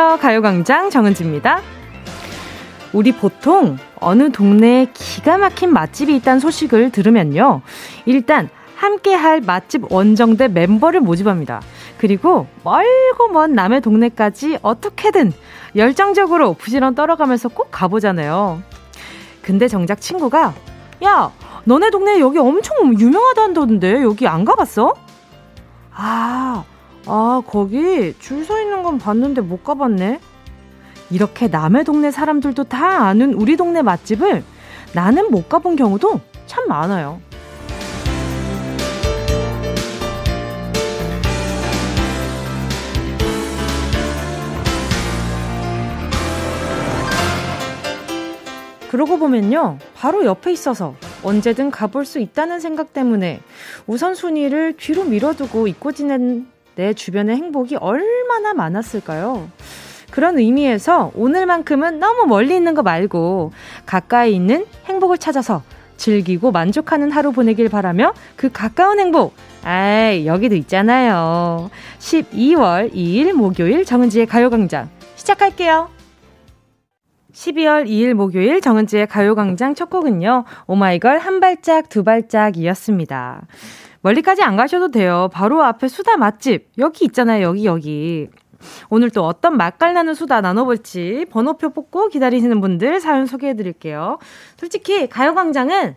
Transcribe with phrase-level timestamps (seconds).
[0.00, 0.22] 안녕하세요.
[0.22, 1.60] 가요광장 정은지입니다.
[2.94, 7.60] 우리 보통 어느 동네에 기가 막힌 맛집이 있다는 소식을 들으면요.
[8.06, 11.60] 일단 함께 할 맛집 원정대 멤버를 모집합니다.
[11.98, 15.34] 그리고 멀고 먼 남의 동네까지 어떻게든
[15.76, 18.62] 열정적으로 부지런 떨어가면서 꼭 가보잖아요.
[19.42, 20.54] 근데 정작 친구가
[21.04, 21.30] 야
[21.64, 24.94] 너네 동네 여기 엄청 유명하다던데 여기 안 가봤어?
[25.92, 26.64] 아,
[27.06, 30.20] 아 거기 줄 서 있는 건 봤는데 못 가봤네.
[31.10, 34.44] 이렇게 남의 동네 사람들도 다 아는 우리 동네 맛집을
[34.94, 37.20] 나는 못 가본 경우도 참 많아요.
[48.90, 49.78] 그러고 보면요.
[49.94, 53.40] 바로 옆에 있어서 언제든 가볼 수 있다는 생각 때문에
[53.86, 59.48] 우선순위를 뒤로 밀어두고 잊고 지낸 내 주변의 행복이 얼마나 많았을까요?
[60.10, 63.52] 그런 의미에서 오늘만큼은 너무 멀리 있는 거 말고
[63.86, 65.62] 가까이 있는 행복을 찾아서
[65.96, 71.70] 즐기고 만족하는 하루 보내길 바라며 그 가까운 행복, 아이, 여기도 있잖아요.
[71.98, 75.90] 12월 2일 목요일 정은지의 가요광장 시작할게요.
[77.32, 80.44] 12월 2일 목요일 정은지의 가요광장 첫 곡은요.
[80.66, 83.42] 오마이걸 한 발짝 두 발짝이었습니다.
[84.02, 85.28] 멀리까지 안 가셔도 돼요.
[85.32, 87.46] 바로 앞에 수다 맛집 여기 있잖아요.
[87.46, 88.28] 여기 여기.
[88.90, 94.18] 오늘 또 어떤 맛깔나는 수다 나눠볼지 번호표 뽑고 기다리시는 분들 사연 소개해드릴게요.
[94.56, 95.96] 솔직히 가요광장은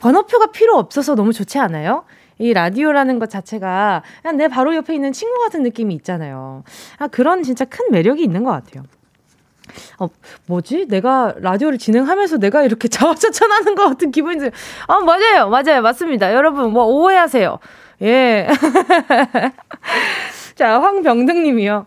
[0.00, 2.04] 번호표가 필요 없어서 너무 좋지 않아요?
[2.38, 6.64] 이 라디오라는 것 자체가 그냥 내 바로 옆에 있는 친구 같은 느낌이 있잖아요.
[6.98, 8.84] 아, 그런 진짜 큰 매력이 있는 것 같아요.
[9.98, 10.08] 어,
[10.46, 10.86] 뭐지?
[10.88, 14.52] 내가 라디오를 진행하면서 내가 이렇게 자화자찬하는 것 같은 기분이 들어요.
[14.86, 15.48] 아, 맞아요.
[15.48, 15.82] 맞아요.
[15.82, 16.34] 맞습니다.
[16.34, 17.58] 여러분, 뭐, 오해하세요.
[18.02, 18.48] 예.
[20.54, 21.86] 자, 황병등 님이요.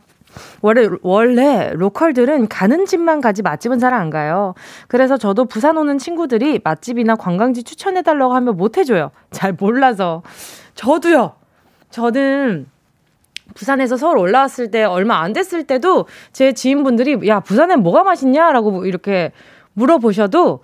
[0.61, 4.53] 원래, 원래 로컬들은 가는 집만 가지 맛집은 잘 안 가요.
[4.87, 9.11] 그래서 저도 부산 오는 친구들이 맛집이나 관광지 추천해달라고 하면 못 해줘요.
[9.31, 10.21] 잘 몰라서.
[10.75, 11.33] 저도요.
[11.89, 12.67] 저는
[13.53, 19.31] 부산에서 서울 올라왔을 때 얼마 안 됐을 때도 제 지인분들이 야 부산에 뭐가 맛있냐라고 이렇게
[19.73, 20.61] 물어보셔도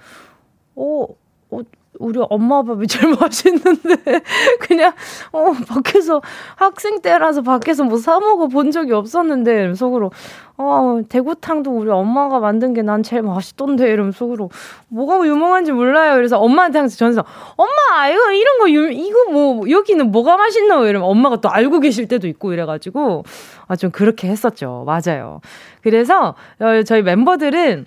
[0.76, 1.06] 어,
[1.52, 1.60] 어
[2.04, 3.96] 우리 엄마 밥이 제일 맛있는데
[4.60, 4.94] 그냥
[5.32, 6.22] 어 밖에서
[6.56, 10.12] 학생 때라서 밖에서 뭐 사 먹어 본 적이 없었는데 속으로
[10.58, 14.50] 어 대구탕도 우리 엄마가 만든 게 난 제일 맛있던데 이러면 속으로
[14.90, 16.16] 뭐가 유명한지 몰라요.
[16.16, 17.24] 그래서 엄마한테 항상 전해서
[17.56, 22.08] 엄마 이거 이런 거 유, 이거 뭐 여기는 뭐가 맛있노 이러면 엄마가 또 알고 계실
[22.08, 23.24] 때도 있고 이래가지고
[23.68, 24.84] 아 좀 그렇게 했었죠.
[24.86, 25.40] 맞아요.
[25.82, 27.86] 그래서 어, 저희 멤버들은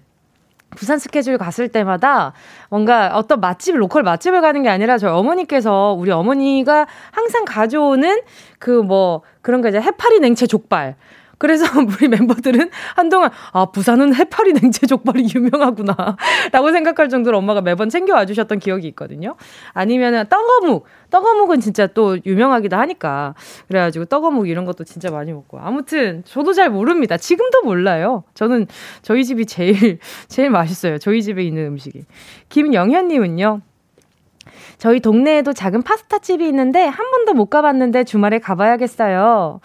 [0.75, 2.33] 부산 스케줄 갔을 때마다
[2.71, 8.21] 뭔가 어떤 맛집, 로컬 맛집을 가는 게 아니라 저희 어머니께서 우리 어머니가 항상 가져오는
[8.59, 10.97] 그 뭐 그런 거 이제 해파리 냉채 족발.
[11.39, 15.95] 그래서 우리 멤버들은 한동안 아 부산은 해파리 냉채 족발이 유명하구나
[16.53, 19.37] 라고 생각할 정도로 엄마가 매번 챙겨와 주셨던 기억이 있거든요.
[19.73, 23.35] 아니면은 떡어묵 떡어묵은 진짜 또 유명하기도 하니까
[23.69, 27.17] 그래가지고 떡어묵 이런 것도 진짜 많이 먹고 아무튼 저도 잘 모릅니다.
[27.17, 28.25] 지금도 몰라요.
[28.35, 28.67] 저는
[29.03, 29.99] 저희 집이 제일
[30.29, 30.99] 제일 맛있어요.
[30.99, 32.05] 저희 집에 있는 음식이
[32.49, 33.61] 김영현님은요.
[34.79, 39.61] 저희 동네에도 작은 파스타 집이 있는데 한 번도 못 가봤는데 주말에 가봐야겠어요.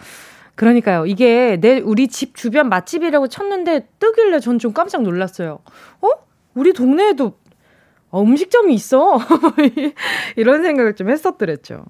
[0.54, 1.06] 그러니까요.
[1.06, 5.60] 이게 내 우리 집 주변 맛집이라고 쳤는데 뜨길래 전 좀 깜짝 놀랐어요.
[6.00, 6.08] 어?
[6.54, 7.34] 우리 동네에도
[8.10, 9.18] 어, 음식점이 있어.
[10.36, 11.86] 이런 생각을 좀 했었더랬죠.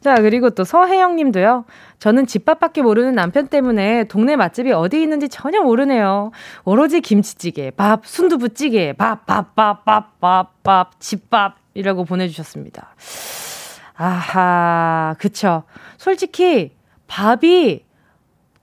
[0.00, 1.66] 자, 그리고 또 서혜영 님도요.
[1.98, 6.30] 저는 집밥밖에 모르는 남편 때문에 동네 맛집이 어디 있는지 전혀 모르네요.
[6.64, 12.94] 오로지 김치찌개, 밥, 순두부찌개, 밥, 밥, 밥, 밥, 밥, 밥, 집밥이라고 보내주셨습니다.
[13.94, 15.64] 아하, 그쵸.
[15.98, 16.72] 솔직히
[17.08, 17.84] 밥이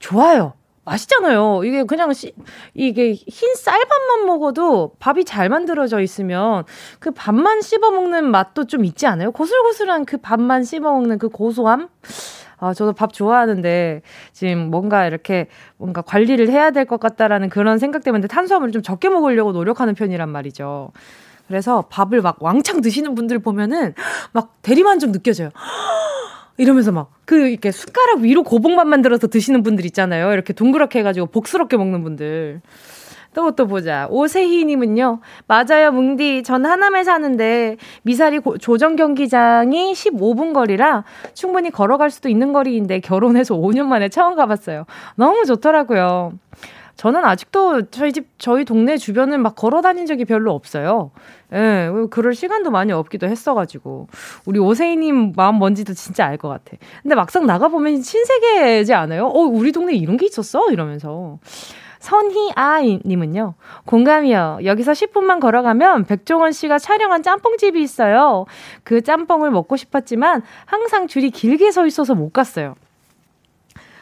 [0.05, 0.53] 좋아요.
[0.83, 1.63] 맛있잖아요.
[1.63, 2.33] 이게 그냥 시,
[2.75, 6.63] 이게 흰 쌀밥만 먹어도 밥이 잘 만들어져 있으면
[6.99, 9.31] 그 밥만 씹어 먹는 맛도 좀 있지 않아요?
[9.31, 11.87] 고슬고슬한 그 밥만 씹어 먹는 그 고소함?
[12.59, 15.47] 아, 저도 밥 좋아하는데 지금 뭔가 이렇게
[15.77, 20.29] 뭔가 관리를 해야 될 것 같다라는 그런 생각 때문에 탄수화물을 좀 적게 먹으려고 노력하는 편이란
[20.29, 20.91] 말이죠.
[21.47, 23.95] 그래서 밥을 막 왕창 드시는 분들 보면은
[24.33, 25.49] 막 대리만족 느껴져요.
[26.57, 30.31] 이러면서 막, 그, 이렇게 숟가락 위로 고봉만 만들어서 드시는 분들 있잖아요.
[30.31, 32.61] 이렇게 동그랗게 해가지고 복스럽게 먹는 분들.
[33.33, 34.07] 또, 또 보자.
[34.09, 36.43] 오세희님은요, 맞아요, 뭉디.
[36.43, 41.03] 전 하남에 사는데, 미사리 고, 조정 경기장이 15분 거리라
[41.33, 44.85] 충분히 걸어갈 수도 있는 거리인데, 결혼해서 5년 만에 처음 가봤어요.
[45.15, 46.31] 너무 좋더라고요.
[46.95, 51.11] 저는 아직도 저희 집, 저희 동네 주변을 막 걸어 다닌 적이 별로 없어요.
[51.53, 54.07] 예, 그럴 시간도 많이 없기도 했어가지고.
[54.45, 56.77] 우리 오세이님 마음 뭔지도 진짜 알 것 같아.
[57.03, 59.25] 근데 막상 나가보면 신세계지 않아요?
[59.27, 60.69] 어, 우리 동네 이런 게 있었어?
[60.71, 61.39] 이러면서.
[61.99, 63.55] 선희아님은요,
[63.85, 64.59] 공감이요.
[64.63, 68.45] 여기서 10분만 걸어가면 백종원 씨가 촬영한 짬뽕집이 있어요.
[68.83, 72.75] 그 짬뽕을 먹고 싶었지만 항상 줄이 길게 서 있어서 못 갔어요.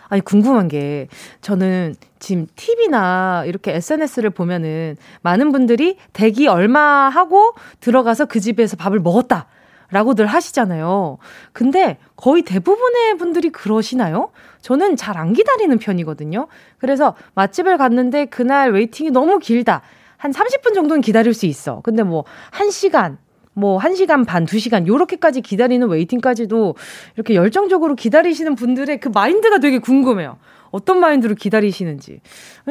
[0.10, 1.08] 아니, 궁금한 게,
[1.42, 9.02] 저는 지금 TV나 이렇게 SNS를 보면은 많은 분들이 대기 얼마 하고 들어가서 그 집에서 밥을
[9.02, 9.48] 먹었다.
[9.92, 11.18] 라고들 하시잖아요.
[11.52, 14.32] 근데 거의 대부분의 분들이 그러시나요?
[14.62, 16.48] 저는 잘 안 기다리는 편이거든요.
[16.78, 19.82] 그래서 맛집을 갔는데 그날 waiting이 너무 길다.
[20.16, 21.82] 한 30분 정도는 기다릴 수 있어.
[21.82, 23.18] 근데 뭐, 1시간,
[23.54, 26.76] 뭐, 1시간 반, 2시간, 요렇게까지 기다리는 waiting까지도
[27.16, 30.38] 이렇게 열정적으로 기다리시는 분들의 그 마인드가 되게 궁금해요.
[30.74, 32.20] 어떤 마인드로 기다리시는지.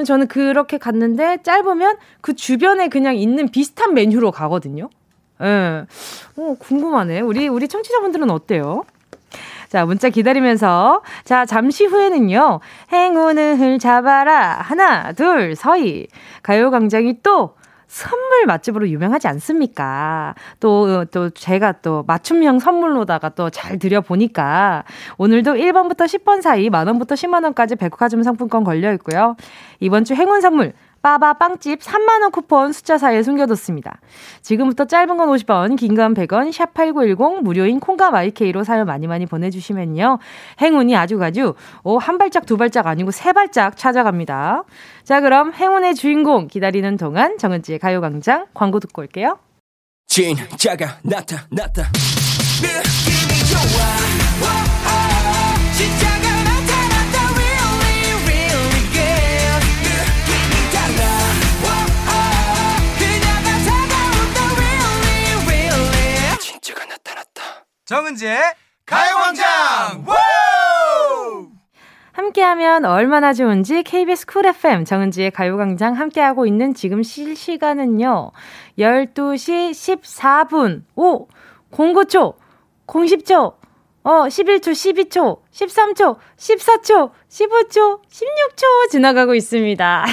[0.04, 4.90] 저는 그렇게 갔는데 짧으면 그 주변에 그냥 있는 비슷한 메뉴로 가거든요.
[5.40, 5.44] 예.
[5.44, 5.86] 네.
[6.36, 7.20] 어, 궁금하네.
[7.20, 8.82] 우리, 우리 청취자분들은 어때요?
[9.68, 11.02] 자, 문자 기다리면서.
[11.24, 12.58] 자, 잠시 후에는요.
[12.92, 14.58] 행운을 잡아라.
[14.60, 16.08] 하나, 둘, 서희.
[16.42, 17.54] 가요광장이 또
[17.92, 20.34] 선물 맛집으로 유명하지 않습니까?
[20.60, 24.84] 또, 또 제가 또 맞춤형 선물로다가 또 잘 드려보니까
[25.18, 29.36] 오늘도 1번부터 10번 사이 만원부터 10만원까지 백화점 상품권 걸려 있고요.
[29.78, 30.72] 이번 주 행운 선물
[31.02, 34.00] 빠바 빵집 3만원 쿠폰 숫자 사이에 숨겨뒀습니다.
[34.42, 40.18] 지금부터 짧은 건 50원, 긴 건 100원, 샵8910 무료인 콩과 마이케이로 사연 많이 많이 보내주시면요.
[40.60, 44.64] 행운이 아주 아주 오, 한 발짝 두 발짝 아니고 세 발짝 찾아갑니다.
[45.04, 49.38] 자 그럼 행운의 주인공 기다리는 동안 정은지의 가요광장 광고 듣고 올게요.
[50.06, 51.90] 진짜가 나타났다.
[52.62, 54.71] 느낌이 좋아.
[67.92, 68.40] 정은지의
[68.86, 70.06] 가요광장!
[72.12, 78.30] 함께하면 얼마나 좋은지 KBS 쿨 FM 정은지의 가요광장 함께하고 있는 지금 실시간은요
[78.78, 81.28] 12시 14분 오
[81.70, 82.36] 09초
[82.86, 83.56] 09초
[84.04, 90.04] 어, 11초, 12초, 13초, 14초, 15초, 16초 지나가고 있습니다.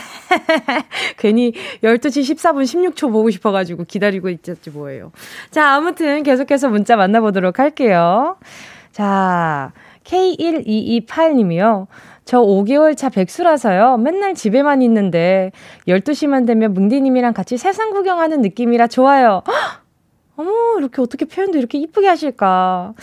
[1.18, 5.12] 괜히 12시 14분 16초 보고 싶어가지고 기다리고 있었지 뭐예요.
[5.50, 8.38] 자, 아무튼 계속해서 문자 만나보도록 할게요.
[8.92, 9.72] 자,
[10.04, 11.88] K1228님이요.
[12.26, 13.98] 저 5개월 차 백수라서요.
[13.98, 15.52] 맨날 집에만 있는데
[15.88, 19.42] 12시만 되면 뭉디님이랑 같이 세상 구경하는 느낌이라 좋아요.
[20.36, 22.94] 어머, 이렇게 어떻게 표현도 이렇게 이쁘게 하실까.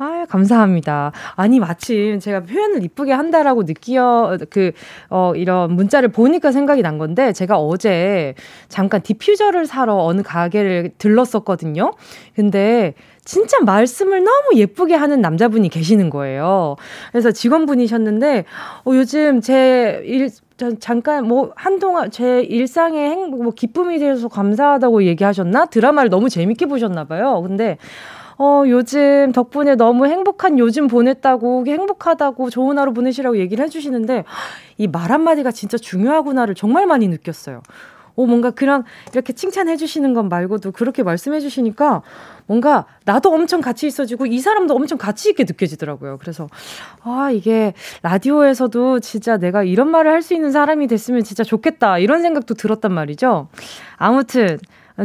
[0.00, 1.10] 아 감사합니다.
[1.34, 4.70] 아니, 마침 제가 표현을 이쁘게 한다라고 느끼어, 그,
[5.10, 8.34] 어, 이런 문자를 보니까 생각이 난 건데, 제가 어제
[8.68, 11.92] 잠깐 디퓨저를 사러 어느 가게를 들렀었거든요.
[12.36, 16.76] 근데, 진짜 말씀을 너무 예쁘게 하는 남자분이 계시는 거예요.
[17.10, 18.44] 그래서 직원분이셨는데,
[18.84, 20.30] 어, 요즘 제 일,
[20.80, 25.66] 잠깐 뭐 한동안 제 일상의 행복, 뭐 기쁨이 되어서 감사하다고 얘기하셨나?
[25.66, 27.42] 드라마를 너무 재밌게 보셨나 봐요.
[27.46, 27.78] 근데
[28.38, 34.24] 어, 요즘 덕분에 너무 행복한 요즘 보냈다고, 행복하다고, 좋은 하루 보내시라고 얘기를 해주시는데,
[34.78, 37.62] 이 말 한마디가 진짜 중요하구나를 정말 많이 느꼈어요.
[38.14, 42.02] 오, 뭔가 그런, 이렇게 칭찬해 주시는 것 말고도 그렇게 말씀해 주시니까
[42.46, 46.18] 뭔가 나도 엄청 같이 있어지고 이 사람도 엄청 같이 있게 느껴지더라고요.
[46.20, 46.48] 그래서,
[47.02, 51.98] 아, 이게 라디오에서도 진짜 내가 이런 말을 할 수 있는 사람이 됐으면 진짜 좋겠다.
[51.98, 53.48] 이런 생각도 들었단 말이죠.
[53.96, 54.58] 아무튼,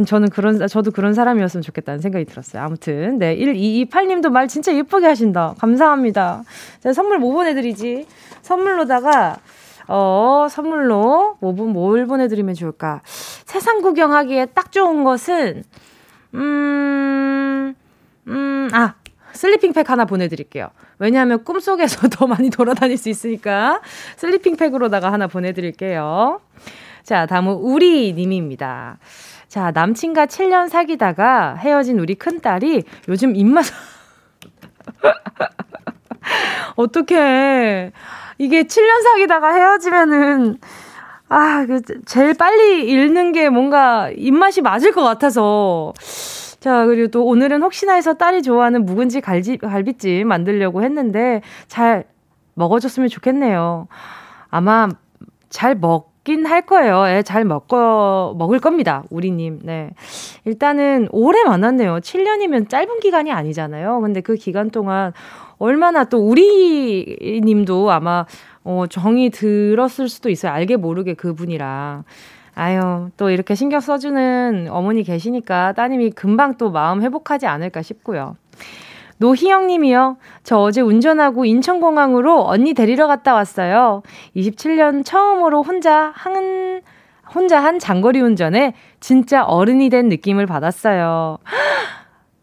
[0.06, 2.62] 저는 그런, 저도 그런 사람이었으면 좋겠다는 생각이 들었어요.
[2.62, 3.36] 아무튼, 네.
[3.36, 5.54] 1228님도 말 진짜 예쁘게 하신다.
[5.58, 6.42] 감사합니다.
[6.80, 8.06] 제가 선물 뭐 보내드리지?
[8.42, 9.38] 선물로다가,
[9.86, 13.02] 어, 선물로 뭐, 뭘 보내드리면 좋을까?
[13.04, 15.62] 세상 구경하기에 딱 좋은 것은,
[16.34, 17.74] 음,
[18.26, 18.94] 음, 아,
[19.32, 20.70] 슬리핑팩 하나 보내드릴게요.
[20.98, 23.80] 왜냐하면 꿈속에서 더 많이 돌아다닐 수 있으니까
[24.16, 26.40] 슬리핑팩으로다가 하나 보내드릴게요.
[27.02, 28.98] 자, 다음은 우리 님입니다.
[29.54, 33.64] 자, 남친과 7년 사귀다가 헤어진 우리 큰딸이 요즘 입맛,
[36.74, 37.92] 어떡해.
[38.38, 40.58] 이게 7년 사귀다가 헤어지면은,
[41.28, 45.92] 아, 그, 제일 빨리 잃는 게 뭔가 입맛이 맞을 것 같아서.
[46.58, 52.06] 자, 그리고 또 오늘은 혹시나 해서 딸이 좋아하는 묵은지 갈지, 갈비찜 만들려고 했는데 잘
[52.54, 53.86] 먹어줬으면 좋겠네요.
[54.50, 54.88] 아마
[55.48, 57.04] 잘 먹, 먹긴 할 거예요.
[57.08, 59.04] 예, 잘 먹고, 먹을 겁니다.
[59.10, 59.60] 우리님.
[59.62, 59.90] 네.
[60.44, 61.98] 일단은 오래 만났네요.
[62.00, 64.00] 7년이면 짧은 기간이 아니잖아요.
[64.00, 65.12] 근데 그 기간 동안
[65.58, 68.24] 얼마나 또 우리 님도 아마
[68.64, 70.52] 어, 정이 들었을 수도 있어요.
[70.52, 72.04] 알게 모르게 그분이랑.
[72.56, 78.36] 아유, 또 이렇게 신경 써주는 어머니 계시니까 따님이 금방 또 마음 회복하지 않을까 싶고요.
[79.24, 80.18] 노희영 님이요.
[80.42, 84.02] 저 어제 운전하고 인천공항으로 언니 데리러 갔다 왔어요.
[84.36, 86.82] 27년 처음으로 혼자 한,
[87.34, 91.38] 혼자 한 장거리 운전에 진짜 어른이 된 느낌을 받았어요.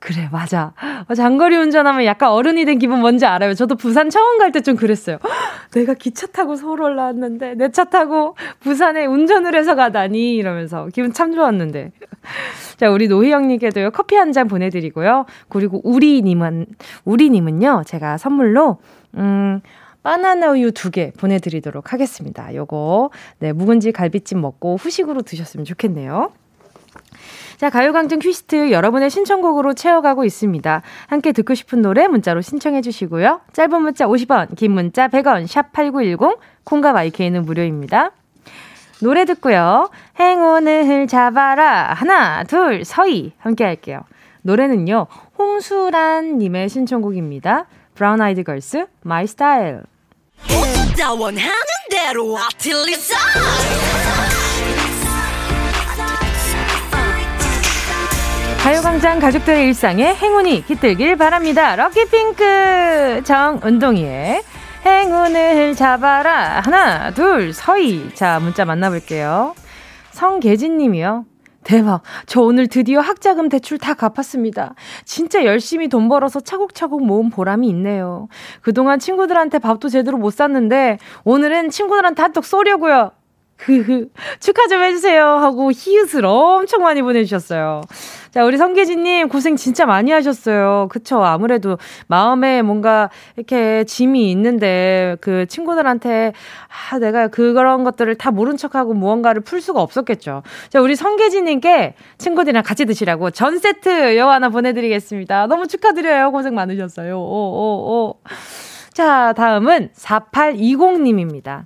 [0.04, 0.74] 그래, 맞아.
[1.08, 3.54] 어, 장거리 운전하면 약간 어른이 된 기분 뭔지 알아요.
[3.54, 5.20] 저도 부산 처음 갈 때 좀 그랬어요.
[5.74, 11.34] 내가 기차 타고 서울 올라왔는데, 내 차 타고 부산에 운전을 해서 가다니, 이러면서 기분 참
[11.36, 11.92] 좋았는데.
[12.78, 15.26] 자, 우리 노희영님께도요, 커피 한 잔 보내드리고요.
[15.50, 16.66] 그리고 우리님은,
[17.06, 18.78] 우리님은요, 제가 선물로,
[19.18, 19.62] 음,
[20.04, 22.56] 바나나 우유 두 개 보내드리도록 하겠습니다.
[22.56, 26.32] 요거, 네, 묵은지 갈비찜 먹고 후식으로 드셨으면 좋겠네요.
[27.58, 30.82] 자, 가요광장 request 여러분의 신청곡으로 채워가고 있습니다.
[31.08, 33.42] 함께 듣고 싶은 노래 문자로 신청해 주시고요.
[33.54, 38.12] 짧은 문자 50원, 긴 문자 100원, 샵 8910, 콩과 마이케이는 무료입니다.
[39.02, 39.90] 노래 듣고요.
[40.20, 41.94] 행운을 잡아라.
[41.94, 43.34] 하나, 둘, 서희.
[43.40, 44.02] 함께 할게요.
[44.44, 47.66] 노래는요, 홍수란 님의 신청곡입니다.
[47.94, 49.82] 브라운 아이드 걸스, My Style.
[58.64, 61.76] 가요광장 가족들의 일상에 행운이 깃들길 바랍니다.
[61.76, 64.44] 럭키핑크 정은동이의
[64.86, 66.62] 행운을 잡아라.
[66.64, 68.14] 하나, 둘, 서희.
[68.14, 69.56] 자, 문자 만나볼게요.
[70.12, 71.26] 성계진 님이요.
[71.64, 72.04] 대박.
[72.28, 74.76] 저 오늘 드디어 학자금 대출 다 갚았습니다.
[75.06, 78.28] 진짜 열심히 돈 벌어서 차곡차곡 모은 보람이 있네요.
[78.62, 83.12] 그동안 친구들한테 밥도 제대로 못 샀는데 오늘은 친구들한테 한턱 쏘려고요.
[83.66, 84.08] 흐흐.
[84.40, 85.24] 축하 좀 해주세요.
[85.24, 87.82] 하고 히읗을 엄청 많이 보내주셨어요.
[88.32, 90.88] 자, 우리 성계진님 고생 진짜 많이 하셨어요.
[90.90, 91.24] 그쵸.
[91.24, 91.78] 아무래도
[92.08, 96.34] 마음에 뭔가 이렇게 짐이 있는데 그 친구들한테
[96.92, 100.44] 아, 내가 그런 것들을 다 모른 척하고 무언가를 풀 수가 없었겠죠.
[100.70, 105.48] 자, 우리 성계진님께 친구들이랑 같이 드시라고 전 세트 여 하나 보내드리겠습니다.
[105.48, 106.32] 너무 축하드려요.
[106.32, 107.18] 고생 많으셨어요.
[107.18, 108.20] 오, 오, 오.
[108.94, 111.66] 자, 다음은 4820님입니다.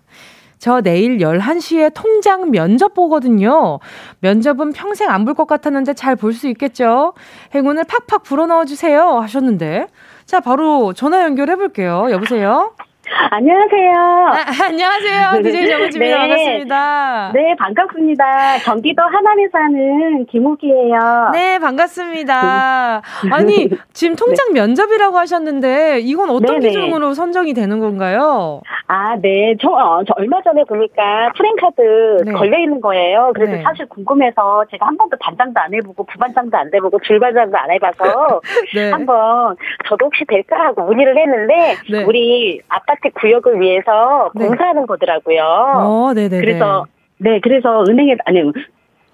[0.66, 3.78] 저 내일 11시에 통장 면접 보거든요.
[4.22, 7.14] 면접은 평생 안 볼 것 같았는데 잘 볼 수 있겠죠?
[7.54, 9.20] 행운을 팍팍 불어넣어 주세요.
[9.20, 9.86] 하셨는데.
[10.26, 12.08] 자, 바로 전화 연결해 볼게요.
[12.10, 12.74] 여보세요?
[13.10, 13.94] 안녕하세요.
[13.94, 15.42] 아, 안녕하세요.
[15.44, 16.18] DJ 정은지입니다.
[16.18, 16.18] 네.
[16.18, 17.32] 반갑습니다.
[17.34, 18.26] 네, 반갑습니다.
[18.66, 21.30] 경기도 하남에 사는 김우기예요.
[21.34, 23.02] 네, 반갑습니다.
[23.32, 24.62] 아니, 지금 통장 네.
[24.62, 26.68] 면접이라고 하셨는데 이건 어떤 네네.
[26.68, 28.62] 기준으로 선정이 되는 건가요?
[28.88, 29.56] 아, 네.
[29.62, 32.32] 저, 어, 저 얼마 전에 보니까 프랭카드 네.
[32.34, 33.32] 걸려 있는 거예요.
[33.36, 33.62] 그래서 네.
[33.64, 38.42] 사실 궁금해서 제가 한 번도 반장도 안 해보고 부반장도 안 해보고 줄반장도 안 해봐서
[38.74, 38.92] 네.
[38.92, 39.56] 한번
[39.88, 42.04] 저도 혹시 될까 하고 문의를 했는데 네.
[42.04, 44.48] 우리 아 파트 구역을 위해서 네.
[44.48, 45.44] 공사하는 거더라고요.
[45.44, 46.40] 어, 네네.
[46.40, 46.86] 그래서
[47.18, 48.42] 네, 그래서 은행에 아니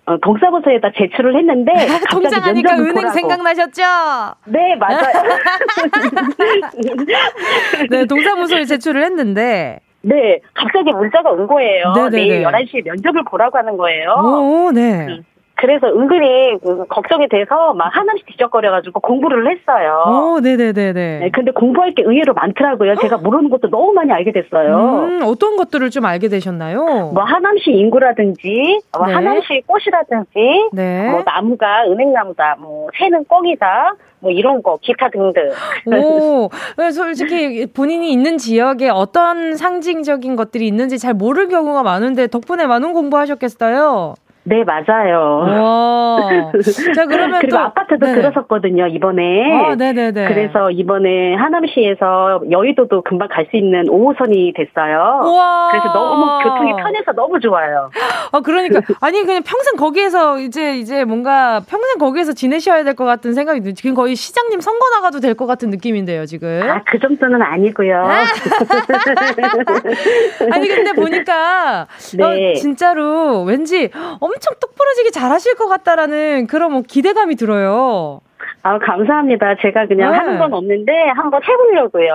[0.05, 1.71] 어, 동사무소에다 제출을 했는데
[2.11, 3.13] 통장하니까 은행 보라고.
[3.13, 3.81] 생각나셨죠?
[4.45, 5.01] 네 맞아요.
[7.89, 11.93] 네 동사무소에 제출을 했는데 네 갑자기 문자가 온 거예요.
[11.95, 12.17] 네네네.
[12.17, 14.11] 내일 11시에 면접을 보라고 하는 거예요.
[14.13, 15.05] 오, 네.
[15.07, 15.23] 음.
[15.61, 20.03] 그래서 은근히 그 걱정이 돼서 막 하나씩 뒤적거려가지고 공부를 했어요.
[20.07, 21.19] 오, 네네네네.
[21.19, 22.95] 네, 근데 공부할 게 의외로 많더라고요.
[22.95, 25.05] 제가 모르는 것도 너무 많이 알게 됐어요.
[25.05, 27.11] 음, 어떤 것들을 좀 알게 되셨나요?
[27.13, 29.13] 뭐 하남시 인구라든지, 뭐 네.
[29.13, 31.11] 하남시 꽃이라든지, 네.
[31.11, 35.51] 뭐 나무가 은행나무다, 뭐 새는 꽁이다, 뭐 이런 거 기타 등등.
[35.87, 36.49] 오,
[36.93, 44.15] 솔직히 본인이 있는 지역에 어떤 상징적인 것들이 있는지 잘 모를 경우가 많은데 덕분에 많은 공부하셨겠어요.
[44.43, 46.51] 네, 맞아요.
[46.95, 48.13] 자, 그러면 그리고 또, 아파트도 네.
[48.15, 49.65] 들었었거든요, 이번에.
[49.65, 50.27] 아, 네네네.
[50.27, 55.21] 그래서 이번에 하남시에서 여의도도 금방 갈 수 있는 5호선이 됐어요.
[55.25, 55.69] 우와.
[55.71, 57.89] 그래서 너무 교통이 편해서 너무 좋아요.
[58.31, 58.81] 아, 그러니까.
[59.01, 63.73] 아니, 그냥 평생 거기에서 이제, 이제 뭔가 평생 거기에서 지내셔야 될 것 같은 생각이 드
[63.73, 66.61] 지금 거의 시장님 선거 나가도 될 것 같은 느낌인데요, 지금.
[66.69, 68.03] 아, 그 정도는 아니고요.
[70.51, 71.87] 아니, 근데 보니까.
[72.17, 72.51] 네.
[72.51, 78.21] 어, 진짜로 왠지 엄청 똑부러지게 잘하실 것 같다라는 그런 뭐 기대감이 들어요.
[78.63, 79.55] 아, 감사합니다.
[79.61, 80.17] 제가 그냥 네.
[80.17, 82.11] 하는 건 없는데 한번 해보려고요.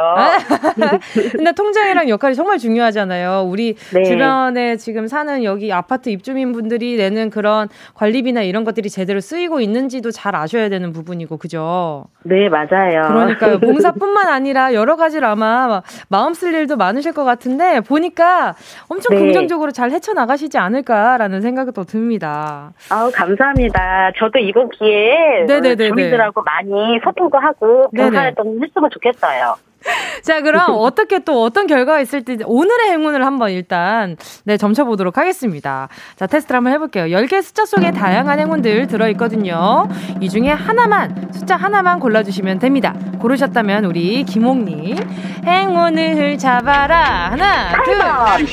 [1.33, 3.47] 근데 통장이랑 역할이 정말 중요하잖아요.
[3.49, 4.05] 우리 네.
[4.05, 10.37] 주변에 지금 사는 여기 아파트 입주민분들이 내는 그런 관리비나 이런 것들이 제대로 쓰이고 있는지도 잘
[10.37, 12.05] 아셔야 되는 부분이고, 그죠?
[12.23, 13.03] 네, 맞아요.
[13.09, 13.59] 그러니까요.
[13.61, 18.55] 봉사뿐만 아니라 여러 가지로 아마 마음 쓸 일도 많으실 것 같은데 보니까
[18.89, 19.23] 엄청 네.
[19.23, 22.73] 긍정적으로 잘 헤쳐나가시지 않을까라는 생각이 또 듭니다.
[22.91, 24.13] 아우, 감사합니다.
[24.17, 25.91] 저도 이번 기회에 네네네
[26.37, 26.43] 네.
[26.43, 29.57] 주민들하고 하고 많이 소통도 하고 봉사활동 했으면 좋겠어요.
[30.23, 35.89] 자, 그럼 어떻게 또 어떤 결과가 있을지 오늘의 행운을 한번 일단 네, 점쳐보도록 하겠습니다.
[36.17, 37.05] 자, 테스트를 한번 해볼게요.
[37.05, 39.89] 10개 숫자 속에 다양한 행운들 들어있거든요.
[40.21, 42.95] 이 중에 하나만, 숫자 하나만 골라주시면 됩니다.
[43.21, 44.97] 고르셨다면 우리 김홍님.
[45.45, 47.31] 행운을 잡아라.
[47.31, 48.37] 하나, 8번.
[48.39, 48.47] 둘.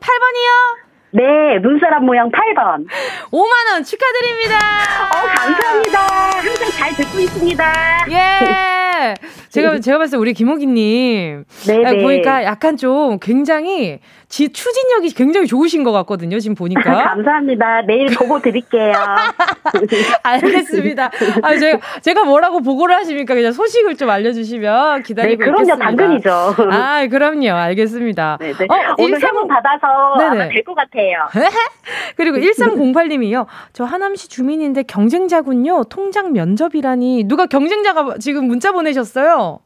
[0.00, 0.89] 8번이요?
[1.12, 2.86] 네, 눈사람 모양 8번.
[3.30, 4.58] 5만원 축하드립니다.
[5.10, 5.98] 어, 감사합니다.
[5.98, 7.72] 항상 잘 듣고 있습니다.
[8.10, 9.14] 예.
[9.50, 11.44] 제가, 제가 봤을 때 우리 김호기님.
[11.66, 12.02] 네.
[12.02, 13.98] 보니까 약간 좀 굉장히
[14.30, 16.38] 지, 추진력이 굉장히 좋으신 것 같거든요.
[16.38, 16.82] 지금 보니까.
[17.02, 17.82] 감사합니다.
[17.82, 18.92] 내일 보고 드릴게요.
[20.22, 21.10] 알겠습니다.
[21.42, 23.34] 아, 제가, 제가 뭐라고 보고를 하십니까?
[23.34, 25.62] 그냥 소식을 좀 알려주시면 기다리고 네, 그럼요.
[25.62, 25.84] 있겠습니다.
[25.84, 26.54] 당근이죠.
[26.70, 27.50] 아, 그럼요.
[27.50, 28.38] 알겠습니다.
[28.40, 28.54] 네네.
[28.68, 29.20] 어, 오늘 13...
[29.20, 31.28] 세분 받아서 될것 같아요.
[32.16, 33.46] 그리고 1308님이요.
[33.72, 35.84] 저 하남시 주민인데 경쟁자군요.
[35.84, 37.24] 통장 면접이라니.
[37.24, 39.58] 누가 경쟁자가 지금 문자 보내셨어요?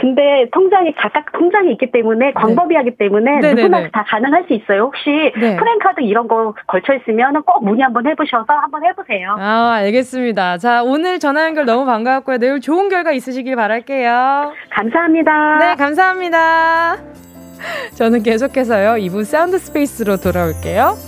[0.00, 3.54] 근데 통장이 각각 통장이 있기 때문에 광범위하기 때문에 네.
[3.54, 4.84] 누구나 다 가능할 수 있어요.
[4.84, 5.56] 혹시 네.
[5.56, 9.36] 프랜카드 이런 거 걸쳐 있으면 꼭 문의 한번 해보셔서 한번 해보세요.
[9.38, 10.58] 아 알겠습니다.
[10.58, 12.38] 자 오늘 전화 연결 너무 반가웠고요.
[12.38, 14.52] 내일 좋은 결과 있으시길 바랄게요.
[14.70, 15.58] 감사합니다.
[15.58, 16.96] 네 감사합니다.
[17.96, 21.07] 저는 계속해서요 2부 사운드 스페이스로 돌아올게요.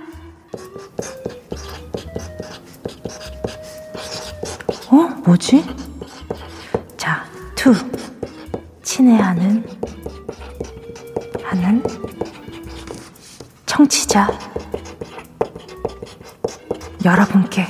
[5.23, 5.63] 뭐지?
[6.97, 7.73] 자, 투.
[8.81, 9.63] 친애하는,
[11.43, 11.83] 하는,
[13.65, 14.27] 청취자.
[17.05, 17.67] 여러분께.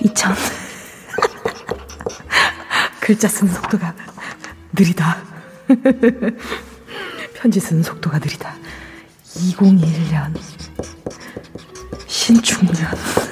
[0.00, 0.34] 2000.
[3.00, 3.94] 글자 쓰는 속도가
[4.72, 5.18] 느리다.
[7.34, 8.54] 편지 쓰는 속도가 느리다.
[9.24, 10.34] 2021년.
[12.06, 13.25] 신축년.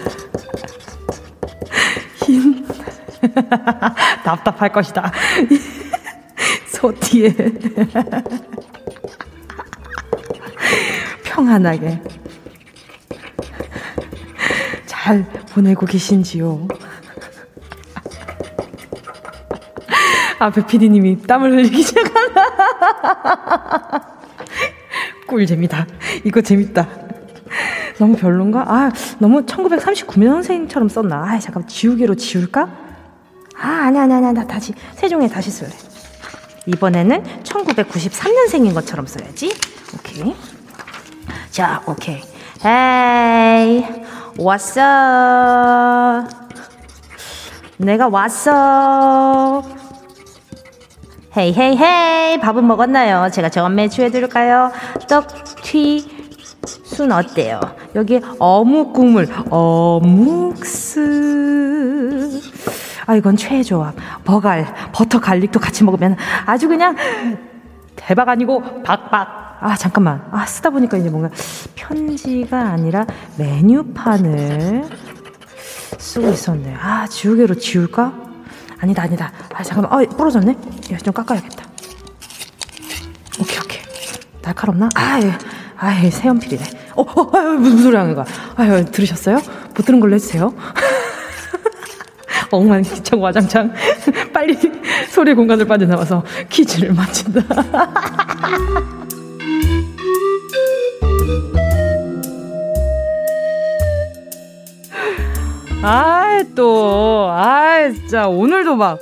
[4.25, 5.13] 답답할 것이다.
[6.69, 7.35] 소티에
[11.25, 12.01] 평안하게
[14.87, 16.69] 잘 보내고 계신지요?
[20.39, 22.45] 아, 백피디님이 땀을 흘리기 시작하나.
[25.27, 25.87] 꿀잼이다.
[26.25, 26.87] 이거 재밌다.
[27.99, 28.65] 너무 별론가?
[28.67, 31.17] 아, 너무 1939년생처럼 썼나?
[31.17, 32.84] 아, 잠깐 지우개로 지울까?
[33.65, 34.33] 아, 아니야, 아니야, 아니야.
[34.33, 35.71] 나 다시, 세종에 다시 쓸래.
[36.67, 39.55] 이번에는 1993년생인 것처럼 써야지.
[39.95, 40.37] 오케이.
[41.51, 42.21] 자, 오케이.
[42.63, 43.87] 헤이,
[44.39, 44.83] 왔어.
[47.79, 49.63] 내가 왔어.
[51.35, 52.41] 헤이, 헤이, 헤이.
[52.41, 53.31] 밥은 먹었나요?
[53.31, 54.73] 제가 저건 매주해드릴까요?
[55.09, 55.27] 떡,
[55.63, 56.07] 튀,
[56.67, 57.61] 순 어때요?
[57.95, 61.01] 여기 어묵 국물, 어묵스.
[63.07, 63.95] 아, 이건 최애 조합.
[64.25, 66.97] 버갈, 버터 갈릭도 같이 먹으면 아주 그냥
[67.97, 69.59] 대박 아니고 박박.
[69.61, 70.23] 아, 잠깐만.
[70.31, 71.31] 아, 쓰다 보니까 이제 뭔가
[71.75, 73.07] 편지가 아니라
[73.39, 74.85] 메뉴판을
[75.99, 76.75] 쓰고 있었네.
[76.81, 78.13] 아, 지우개로 지울까?
[78.81, 79.33] 아니다, 아니다.
[79.55, 79.93] 아, 잠깐만.
[79.93, 80.53] 아, 부러졌네?
[80.93, 81.65] 야, 좀 깎아야겠다.
[83.41, 83.81] 오케이, 오케이.
[84.43, 84.89] 날카롭나?
[84.95, 85.33] 아, 예.
[85.79, 86.65] 아, 예, 새연필이네.
[86.97, 88.25] 어, 어, 아, 무슨 소리 하는 거야?
[88.57, 89.37] 아유, 들으셨어요?
[89.77, 90.53] 못 들은 걸로 해주세요.
[92.51, 93.73] 엉망진창 와장창
[94.33, 94.57] 빨리
[95.09, 97.41] 소리 공간을 빠져나와서 퀴즈를 마친다.
[105.87, 108.99] 아, 또, 아, 진짜, 오늘도 막,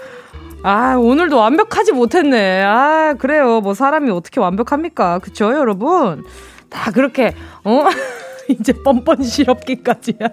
[0.65, 2.65] 아, 오늘도 완벽하지 못했네.
[2.65, 3.61] 아, 그래요.
[3.61, 5.21] 뭐, 사람이 어떻게 완벽합니까?
[5.21, 6.25] 그쵸, 여러분?
[6.69, 7.85] 다 그렇게, 어?
[8.49, 10.29] 이제 뻔뻔시럽기까지야.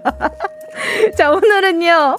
[1.16, 2.18] 자, 오늘은요.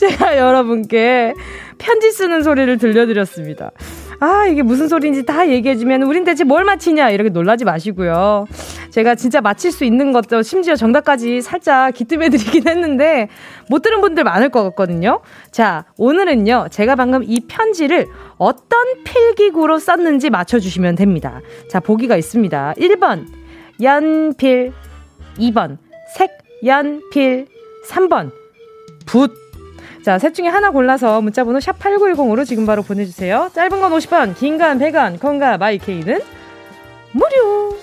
[0.00, 1.34] 제가 여러분께
[1.76, 3.70] 편지 쓰는 소리를 들려드렸습니다.
[4.18, 8.46] 아, 이게 무슨 소리인지 다 얘기해주면 우린 대체 뭘 맞히냐 이렇게 놀라지 마시고요.
[8.90, 13.28] 제가 진짜 맞힐 수 있는 것도 심지어 정답까지 살짝 기뜸해드리긴 했는데
[13.68, 15.20] 못 들은 분들 많을 것 같거든요.
[15.52, 16.68] 자, 오늘은요.
[16.70, 21.40] 제가 방금 이 편지를 어떤 필기구로 썼는지 맞춰주시면 됩니다.
[21.70, 22.74] 자, 보기가 있습니다.
[22.78, 23.26] 1번
[23.82, 24.72] 연필
[25.38, 25.78] 2번
[26.62, 27.46] 색연필
[27.88, 28.32] 3번
[29.06, 29.39] 붓
[30.02, 33.50] 자, 셋 중에 하나 골라서 문자번호 샵8910으로 지금 바로 보내주세요.
[33.52, 36.20] 짧은 건 50원, 긴 건 100원, 건가 마이케이는
[37.12, 37.76] 무료!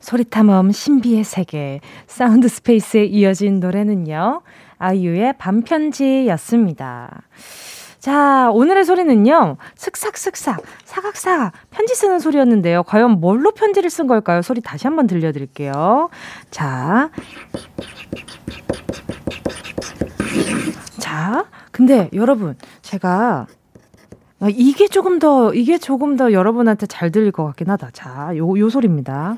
[0.00, 4.42] 소리탐험 신비의 세계, 사운드 스페이스에 이어진 노래는요,
[4.78, 7.22] 아이유의 밤편지였습니다.
[7.98, 12.82] 자, 오늘의 소리는요, 슥삭슥삭, 사각사각, 편지 쓰는 소리였는데요.
[12.82, 14.42] 과연 뭘로 편지를 쓴 걸까요?
[14.42, 16.10] 소리 다시 한번 들려드릴게요.
[16.50, 17.10] 자.
[21.14, 23.46] 자, 근데 여러분, 제가
[24.40, 27.90] 아, 이게 조금 더, 이게 조금 더 여러분한테 잘 들릴 것 같긴 하다.
[27.92, 29.36] 자, 요, 요 소리입니다.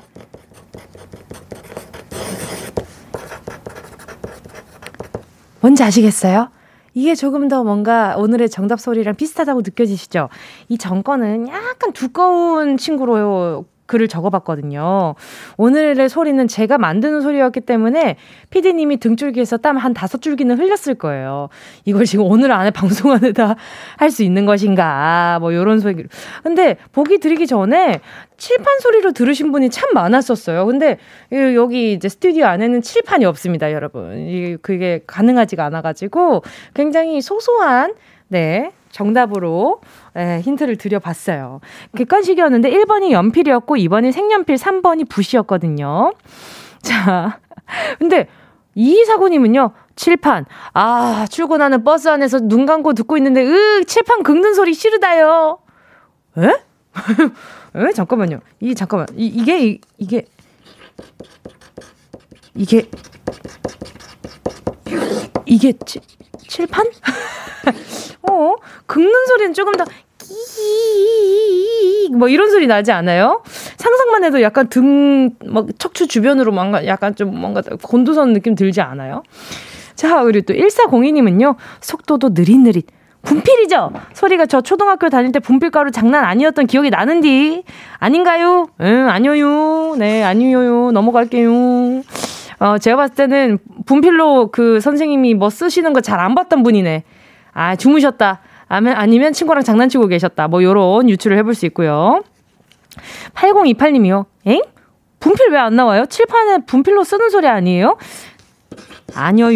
[5.61, 6.49] 뭔지 아시겠어요?
[6.95, 10.29] 이게 조금 더 뭔가 오늘의 정답 소리랑 비슷하다고 느껴지시죠?
[10.69, 15.15] 이 정권은 약간 두꺼운 친구로 글을 적어봤거든요.
[15.57, 18.17] 오늘의 소리는 제가 만드는 소리였기 때문에
[18.49, 21.49] 피디님이 등줄기에서 땀 한 다섯 줄기는 흘렸을 거예요.
[21.85, 23.55] 이걸 지금 오늘 안에 방송 안에 다
[23.97, 26.03] 할 수 있는 것인가, 뭐, 요런 소리.
[26.43, 27.99] 근데 보기 드리기 전에
[28.37, 30.65] 칠판 소리로 들으신 분이 참 많았었어요.
[30.65, 30.97] 근데
[31.31, 34.17] 여기 이제 스튜디오 안에는 칠판이 없습니다, 여러분.
[34.27, 37.93] 이게 그게 가능하지가 않아가지고 굉장히 소소한,
[38.27, 39.79] 네, 정답으로
[40.17, 41.61] 예, 힌트를 드려봤어요.
[41.95, 46.13] 객관식이었는데 1번이 연필이었고 2번이 색연필, 3번이 붓이었거든요.
[46.81, 47.39] 자,
[47.99, 48.27] 근데
[48.73, 50.45] 이사고님은요, 칠판.
[50.73, 55.59] 아, 출근하는 버스 안에서 눈 감고 듣고 있는데, 으, 칠판 긁는 소리 싫으다요.
[56.39, 56.47] 에?
[57.87, 57.91] 에?
[57.93, 58.39] 잠깐만요.
[58.59, 59.07] 이, 잠깐만.
[59.15, 60.25] 이, 이게, 이, 이게,
[62.55, 62.89] 이게,
[65.45, 65.99] 이게, 치,
[66.47, 66.85] 칠판?
[68.29, 69.85] 어, 긁는 소리는 조금 더,
[72.17, 73.41] 뭐 이런 소리 나지 않아요?
[73.77, 79.23] 상상만 해도 약간 등, 막 척추 주변으로 뭔가 약간 좀 뭔가 곤두선 느낌 들지 않아요?
[79.95, 82.87] 자, 그리고 또 1402님은요, 속도도 느릿느릿.
[83.23, 83.91] 분필이죠?
[84.13, 87.63] 소리가 저 초등학교 다닐 때 분필가루 장난 아니었던 기억이 나는디.
[87.97, 88.67] 아닌가요?
[88.79, 89.95] 응, 아니요.
[89.97, 90.91] 네, 아니요.
[90.91, 92.03] 넘어갈게요.
[92.59, 97.03] 어, 제가 봤을 때는 분필로 그 선생님이 뭐 쓰시는 거 잘 안 봤던 분이네.
[97.53, 98.39] 아, 주무셨다.
[98.67, 100.47] 아니면 친구랑 장난치고 계셨다.
[100.47, 102.23] 뭐, 요런 유추를 해볼 수 있고요.
[103.35, 104.25] 8028님이요.
[104.47, 104.61] 엥?
[105.19, 106.05] 분필 왜 안 나와요?
[106.07, 107.97] 칠판에 분필로 쓰는 소리 아니에요?
[109.15, 109.49] 아니요.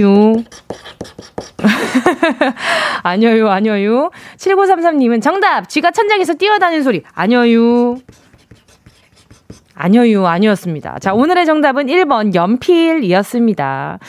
[3.03, 4.11] 아니요, 아니요.
[4.37, 5.67] 7933님은 정답!
[5.69, 7.03] 쥐가 천장에서 뛰어다니는 소리.
[7.13, 7.97] 아니요.
[9.75, 10.99] 아니요, 아니었습니다.
[10.99, 13.99] 자, 오늘의 정답은 1번 연필이었습니다.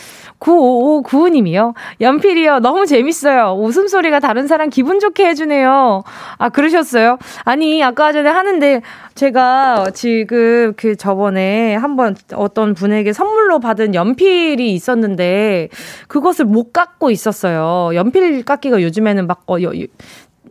[0.41, 1.75] 9559님이요.
[2.01, 2.59] 연필이요.
[2.59, 3.57] 너무 재밌어요.
[3.61, 6.03] 웃음소리가 다른 사람 기분 좋게 해주네요.
[6.39, 7.19] 아, 그러셨어요?
[7.45, 8.83] 아니, 아까 전에 하는데
[9.15, 15.69] 제가 지금 그 저번에 한번 어떤 분에게 선물로 받은 연필이 있었는데
[16.09, 17.95] 그것을 못 깎고 있었어요.
[17.95, 19.59] 연필 깎기가 요즘에는 막, 어,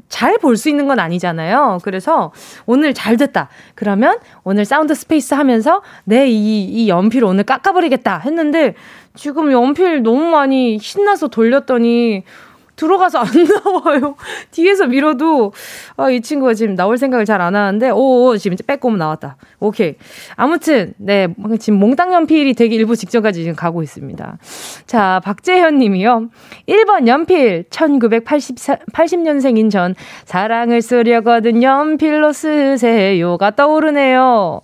[0.09, 1.79] 잘 볼 수 있는 건 아니잖아요.
[1.83, 2.31] 그래서
[2.65, 3.49] 오늘 잘 됐다.
[3.75, 8.75] 그러면 오늘 사운드 스페이스 하면서 내 이, 이 연필 오늘 깎아버리겠다 했는데
[9.15, 12.23] 지금 연필 너무 많이 신나서 돌렸더니
[12.81, 13.27] 들어가서 안
[13.63, 14.15] 나와요.
[14.49, 15.53] 뒤에서 밀어도,
[15.97, 19.35] 아, 이 친구가 지금 나올 생각을 잘 안 하는데, 오, 지금 이제 빼꼼 나왔다.
[19.59, 19.95] 오케이.
[20.35, 21.27] 아무튼, 네,
[21.59, 24.37] 지금 몽땅 연필이 되기 일부 직전까지 지금 가고 있습니다.
[24.85, 26.29] 자, 박재현 님이요.
[26.67, 34.61] 1번 연필, 1980년생인 전, 사랑을 쓰려거든 연필로 쓰세요가 떠오르네요.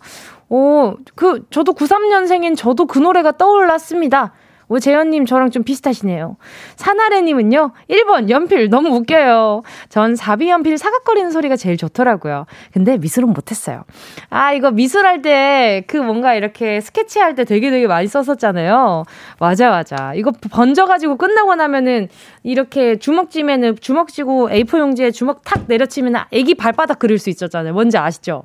[0.49, 4.33] 오, 그, 저도 93년생인 저도 그 노래가 떠올랐습니다.
[4.69, 6.37] 오, 재현님 저랑 좀 비슷하시네요.
[6.75, 9.63] 사나래님은요, 1번, 연필 너무 웃겨요.
[9.89, 12.45] 전 사비 연필 사각거리는 소리가 제일 좋더라고요.
[12.73, 13.83] 근데 미술은 못했어요.
[14.29, 19.03] 아, 이거 미술할 때 그 뭔가 이렇게 스케치할 때 되게 되게 많이 썼었잖아요.
[19.39, 20.13] 맞아, 맞아.
[20.15, 22.07] 이거 번져가지고 끝나고 나면은
[22.43, 27.73] 이렇게 주먹 쥐면은 주먹 쥐고 A4 용지에 주먹 탁 내려치면 애기 발바닥 그릴 수 있었잖아요.
[27.73, 28.43] 뭔지 아시죠?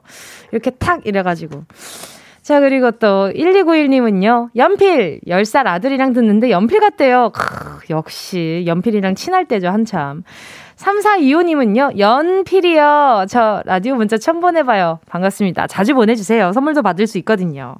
[0.53, 1.65] 이렇게 탁 이래가지고.
[2.43, 4.51] 자, 그리고 또 1291님은요.
[4.57, 7.31] 연필 10살 아들이랑 듣는데 연필 같대요.
[7.31, 10.25] 크, 역시 연필이랑 친할 때죠, 한참.
[10.77, 11.99] 3425님은요.
[11.99, 13.27] 연필이요.
[13.29, 14.99] 저 라디오 문자 처음 보내봐요.
[15.07, 15.69] 반갑습니다.
[15.69, 16.53] 자주 보내주세요.
[16.53, 17.77] 선물도 받을 수 있거든요.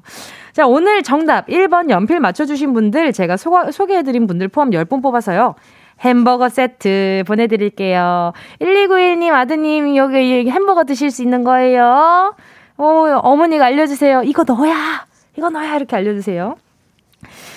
[0.53, 5.57] 자, 오늘 정답 1번 연필 맞춰주신 분들 제가 소, 소개해드린 분들 포함 10분 뽑아서요.
[6.01, 8.33] 햄버거 세트 보내드릴게요.
[8.61, 12.35] 1291님 아드님 여기 햄버거 드실 수 있는 거예요.
[12.77, 12.85] 어,
[13.23, 14.23] 어머니가 알려주세요.
[14.25, 15.07] 이거 너야!
[15.37, 15.77] 이거 너야!
[15.77, 16.57] 이렇게 알려주세요.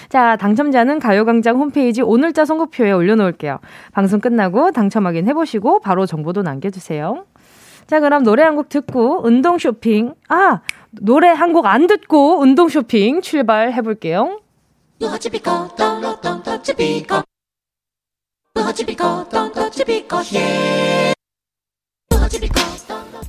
[0.10, 3.60] 자, 당첨자는 가요광장 홈페이지 오늘자 선곡표에 올려놓을게요.
[3.92, 7.26] 방송 끝나고 당첨 확인해보시고 바로 정보도 남겨주세요.
[7.88, 10.14] 자, 그럼 노래 한 곡 듣고 운동 쇼핑.
[10.30, 14.40] 아, 노래 한 곡 안 듣고 운동 쇼핑 출발해볼게요.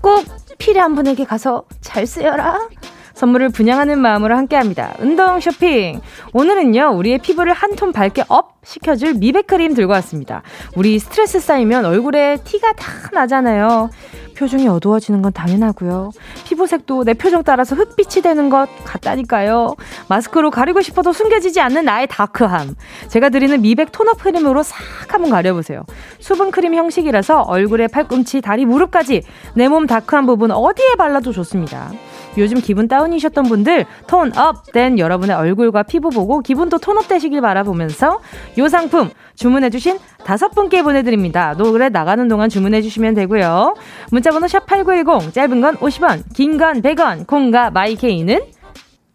[0.03, 0.25] 꼭
[0.59, 2.69] 필요한 분에게 가서 잘 쓰여라.
[3.17, 4.93] 선물을 분양하는 마음으로 함께합니다.
[5.01, 6.01] 운동 쇼핑.
[6.35, 10.43] 오늘은요, 우리의 피부를 한 톤 밝게 up 시켜줄 미백크림 들고 왔습니다.
[10.77, 13.91] 우리 스트레스 쌓이면 얼굴에 티가 다 나잖아요.
[14.37, 16.11] 표정이 어두워지는 건 당연하고요.
[16.45, 19.75] 피부색도 내 표정 따라서 흑빛이 되는 것 같다니까요.
[20.09, 22.75] 마스크로 가리고 싶어도 숨겨지지 않는 나의 dark함.
[23.09, 24.79] 제가 드리는 미백 tone up 크림으로 싹
[25.13, 25.85] 한번 가려보세요.
[26.19, 29.23] 수분 크림 형식이라서 얼굴에 팔꿈치, 다리, 무릎까지
[29.55, 31.91] 내 몸 다크한 부분 어디에 발라도 좋습니다.
[32.39, 38.21] 요즘 기분 다운이셨던 분들 톤업 된 여러분의 얼굴과 피부 보고 기분도 톤업 되시길 바라보면서
[38.59, 41.55] 요 상품 주문해주신 다섯 분께 보내드립니다.
[41.57, 43.75] 노래 나가는 동안 주문해주시면 되고요.
[44.11, 48.41] 문자번호 샵8910 짧은 건 50원 긴 건 100원 콩과 마이케이는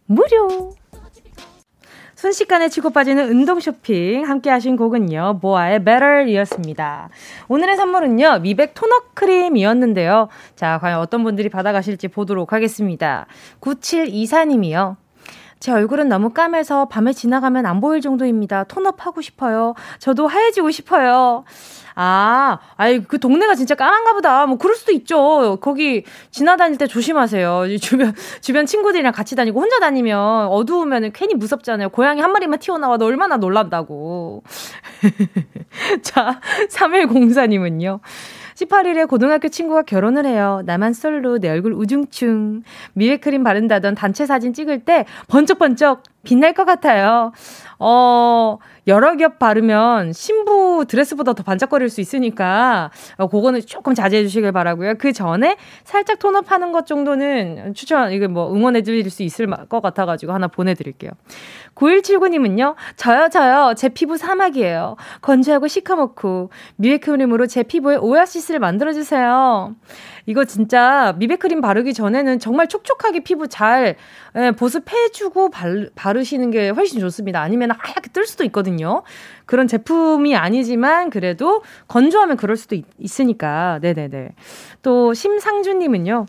[0.06, 0.72] 무료
[2.22, 5.40] 순식간에 치고 빠지는 운동 쇼핑 함께 하신 곡은요.
[5.42, 7.10] 보아의 Better이었습니다.
[7.48, 8.42] 오늘의 선물은요.
[8.44, 10.28] 미백 토너 크림이었는데요.
[10.56, 13.26] 자, 과연 어떤 분들이 받아가실지 보도록 하겠습니다.
[13.62, 14.98] 9724님이요.
[15.60, 18.66] 제 얼굴은 너무 까매서 밤에 지나가면 안 보일 정도입니다.
[18.66, 19.74] 톤업 하고 싶어요.
[19.98, 21.44] 저도 하얘지고 싶어요.
[21.96, 24.46] 아, 아이, 그 동네가 진짜 까만가 보다.
[24.46, 25.58] 뭐, 그럴 수도 있죠.
[25.62, 27.78] 거기 지나다닐 때 조심하세요.
[27.80, 31.90] 주변, 주변 친구들이랑 같이 다니고 혼자 다니면 어두우면 괜히 무섭잖아요.
[31.90, 34.44] 고양이 한 마리만 튀어나와도 얼마나 놀란다고.
[36.04, 38.00] 자, 3104님은요.
[38.62, 40.62] 18일에 고등학교 친구가 결혼을 해요.
[40.66, 42.64] 나만 솔로 내 얼굴 우중충.
[42.94, 47.32] 미백크림 바른다던 단체 사진 찍을 때 번쩍번쩍 빛날 것 같아요.
[47.80, 54.52] 어, 여러 겹 바르면 신부 드레스보다 더 반짝거릴 수 있으니까 어, 그거는 조금 자제해 주시길
[54.52, 54.96] 바라고요.
[55.00, 59.82] 그 전에 살짝 톤업 하는 것 정도는 추천, 이게 뭐 응원해 드릴 수 있을 것
[59.82, 61.12] 같아 가지고 하나 보내 드릴게요.
[61.76, 63.74] 9179님은요, 저요, 저요.
[63.76, 64.98] 제 피부 사막이에요.
[65.22, 69.76] 건조하고 시커멓고, 미백크림으로 제 피부에 오아시스를 만들어주세요.
[70.26, 73.96] 이거 진짜 미백크림 바르기 전에는 정말 촉촉하게 피부 잘
[74.36, 77.42] 예, 보습해주고 발, 바르시는 게 훨씬 좋습니다.
[77.42, 79.04] 아니면 하얗게 뜰 수도 있거든요.
[79.46, 83.80] 그런 제품이 아니지만 그래도 건조하면 그럴 수도 있, 있으니까.
[83.82, 84.36] 네네네.
[84.84, 86.28] 또 심상준님은요.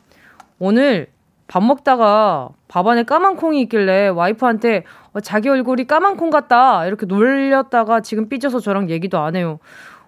[0.59, 1.09] 오늘
[1.53, 7.05] 밥 먹다가 밥 안에 까만 콩이 있길래 와이프한테 어, 자기 얼굴이 까만 콩 같다 이렇게
[7.05, 9.59] 놀렸다가 지금 삐져서 저랑 얘기도 안 해요.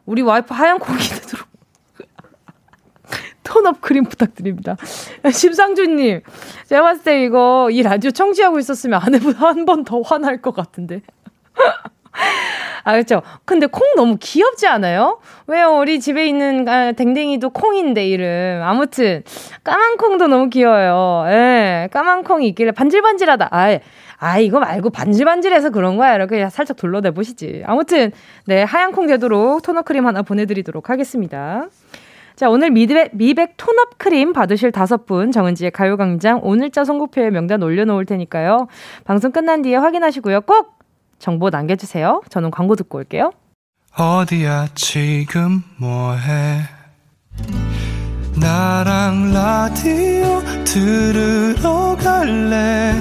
[0.07, 1.47] 우리 와이프 하얀 콩이 되도록
[3.45, 4.77] 톤업 크림 부탁드립니다.
[5.31, 6.23] 심상준님,
[6.65, 11.03] 제가 봤을 때 이거 이 라디오 청취하고 있었으면 아내분 한 번 더 화날 것 같은데.
[12.85, 13.23] 아, 그렇죠.
[13.45, 15.19] 근데 콩 너무 귀엽지 않아요?
[15.47, 15.79] 왜요?
[15.79, 18.61] 우리 집에 있는 아, 댕댕이도 콩인데, 이름.
[18.63, 19.23] 아무튼,
[19.65, 21.25] 까만 콩도 너무 귀여워요.
[21.31, 23.49] 예, 까만 콩이 있길래 반질반질하다.
[23.51, 23.79] 아,
[24.19, 26.15] 아, 이거 말고 반질반질해서 그런 거야.
[26.15, 27.63] 이렇게 살짝 둘러내 보시지.
[27.67, 28.13] 아무튼,
[28.47, 31.67] 네, 하얀 콩 되도록 토너 크림 하나 보내드리도록 하겠습니다.
[32.37, 38.07] 자, 오늘 미백, 미백 톤업 크림 받으실 다섯 분 정은지의 가요광장 오늘자 선곡표에 명단 올려놓을
[38.07, 38.67] 테니까요.
[39.05, 40.41] 방송 끝난 뒤에 확인하시고요.
[40.41, 40.74] 꼭
[41.25, 42.21] 정보 남겨주세요.
[42.29, 43.33] 저는 광고 듣고 올게요.
[43.97, 46.61] 어디야 지금 뭐해
[48.39, 52.93] 나랑 라디오 들으러 갈래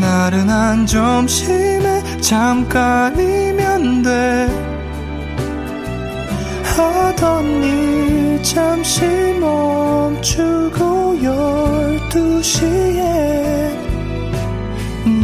[0.00, 4.46] 나른한 점심에 잠깐이면 돼
[6.76, 9.02] 하던 일 잠시
[9.40, 13.85] 멈추고 열두 시에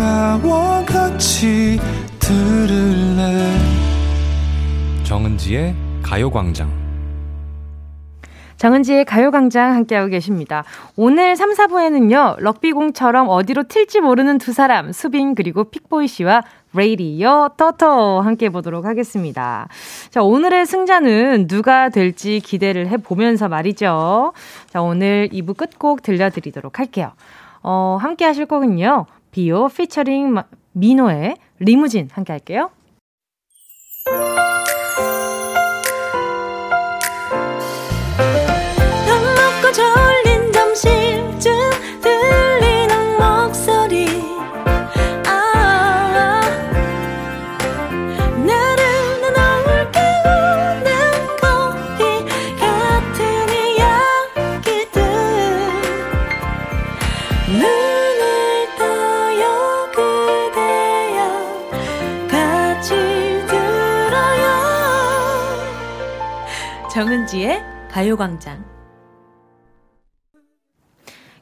[0.02, 1.78] 나와 같이
[2.18, 3.56] 들을래
[5.04, 6.82] 정은지의 가요광장
[8.56, 10.62] 정은지의 가요광장 함께하고 계십니다.
[10.96, 18.20] 오늘 3, 4부에는요, 럭비공처럼 어디로 튈지 모르는 두 사람, 수빈 그리고 픽보이 씨와 레이디어 터터
[18.20, 19.68] 함께 보도록 하겠습니다.
[20.10, 24.32] 자, 오늘의 승자는 누가 될지 기대를 해보면서 말이죠.
[24.68, 27.10] 자, 오늘 2부 끝곡 들려드리도록 할게요.
[27.64, 30.34] 어, 함께 하실 곡은요, 비오 피처링
[30.72, 32.70] 미노의 리무진 함께 할게요.
[66.92, 68.62] 정은지의 가요광장.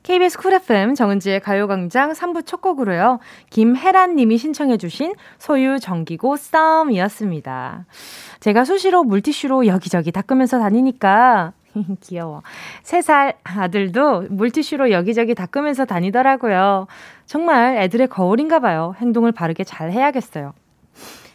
[0.04, 3.18] KBS 쿨 FM 정은지의 가요광장 3부 첫 곡으로요.
[3.50, 7.84] 김혜란 님이 신청해주신 소유 정기고 썸이었습니다.
[8.38, 11.52] 제가 수시로 물티슈로 여기저기 닦으면서 다니니까
[11.98, 12.44] 귀여워.
[12.84, 16.86] 3살 아들도 물티슈로 여기저기 닦으면서 다니더라고요.
[17.26, 18.94] 정말 애들의 거울인가 봐요.
[18.98, 20.52] 행동을 바르게 잘 해야겠어요.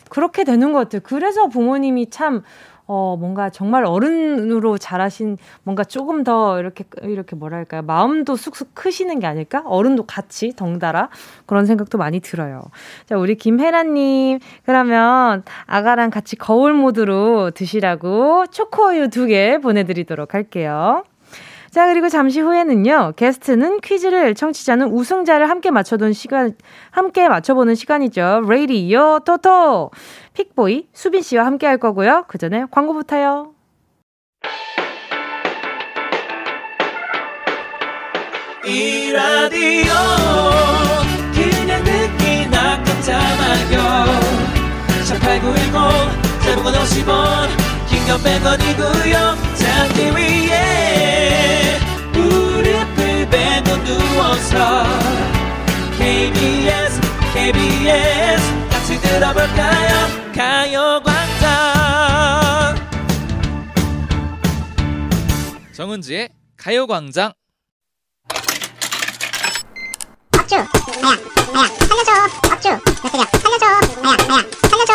[0.08, 1.02] 그렇게 되는 것 같아요.
[1.04, 2.44] 그래서 부모님이 참
[2.88, 7.82] 어, 뭔가 정말 어른으로 자라신 뭔가 조금 더 이렇게, 이렇게 뭐랄까요.
[7.82, 9.64] 마음도 쑥쑥 크시는 게 아닐까?
[9.66, 11.10] 어른도 같이 덩달아
[11.48, 12.62] 그런 생각도 많이 들어요.
[13.08, 14.40] 자, 우리 김혜라님.
[14.66, 21.04] 그러면 아가랑 같이 거울 모드로 드시라고 초코우유 두 개 보내드리도록 할게요.
[21.76, 26.56] 자, 그리고 잠시 후에는요, 게스트는 퀴즈를 청취자는 우승자를 함께 맞춰둔 시간,
[26.90, 28.46] 함께 맞춰보는 시간이죠.
[28.48, 29.92] 레이디요, 토토!
[30.32, 32.24] 픽보이, 수빈 씨와 함께 할 거고요.
[32.30, 33.52] 그 전에 광고부터요.
[38.66, 39.92] 이 라디오
[41.34, 44.06] 그냥 듣기나 깜짝마요
[45.04, 45.76] 18910
[46.42, 47.50] 대목원 50원
[47.90, 50.75] 긴건 100원이고요 잡기 위해
[54.16, 54.84] 누워서
[55.98, 57.02] KBS
[57.34, 60.08] KBS 같이 들어볼까요?
[60.34, 61.46] 가요광장.
[65.76, 67.34] 정은지의 가요광장.
[70.40, 70.56] 업주.
[70.56, 70.66] 아야
[71.54, 72.12] 아야 살려줘.
[72.54, 72.70] 업주.
[72.70, 73.66] 몇 살이야 살려줘.
[74.02, 74.94] 아야 아야 살려줘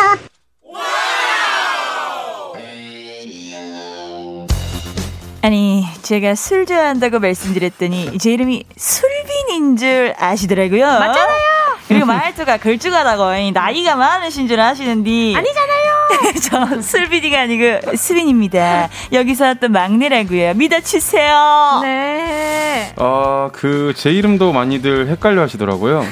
[5.43, 10.85] 아니 제가 술 좋아한다고 말씀드렸더니 제 이름이 술빈인 줄 아시더라고요.
[10.85, 11.41] 맞잖아요.
[11.87, 15.80] 그리고 말투가 걸쭉하다고 나이가 많으신 줄 아시는데 아니잖아요.
[16.43, 18.89] 저 술빈이가 아니고 수빈입니다.
[19.11, 20.53] 여기서 또 막내라고요.
[20.55, 21.79] 믿어주세요.
[21.83, 22.93] 네.
[22.97, 26.03] 아, 그, 제 이름도 많이들 헷갈려 하시더라고요.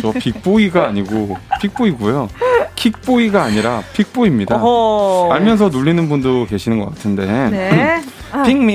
[0.00, 2.28] 저 빅보이가 아니고 픽보이고요.
[2.74, 4.56] 킥보이가 아니라 픽보이입니다.
[4.56, 5.32] 어허.
[5.34, 7.26] 알면서 놀리는 분도 계시는 것 같은데.
[7.50, 8.02] 네.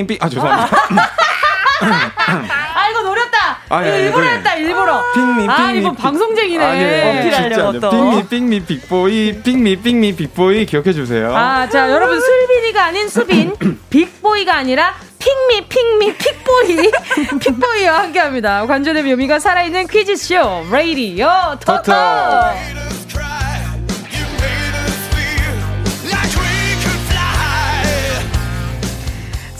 [0.06, 0.76] 픽, 아, 죄송합니다.
[1.80, 3.58] 아 이거 노렸다.
[3.68, 4.32] 아, 이거 예, 일부러 네.
[4.34, 5.04] 했다 일부러.
[5.14, 5.48] pick me pick me.
[5.52, 6.64] 아 이거 방송쟁이네.
[6.64, 7.18] 아, 네.
[7.20, 7.90] 어필하려고 또.
[7.90, 11.34] pick me pick me 픽보이 pick me pick me 픽보이 기억해 주세요.
[11.36, 13.56] 아자 여러분 술빈이가 아닌 수빈
[13.90, 16.90] 빅보이가 아니라 pick me pick me 픽보이
[17.40, 18.66] 픽보이와 함께합니다.
[18.66, 21.28] 관전의 묘미가 살아있는 퀴즈쇼 레이디오
[21.64, 21.92] 토토.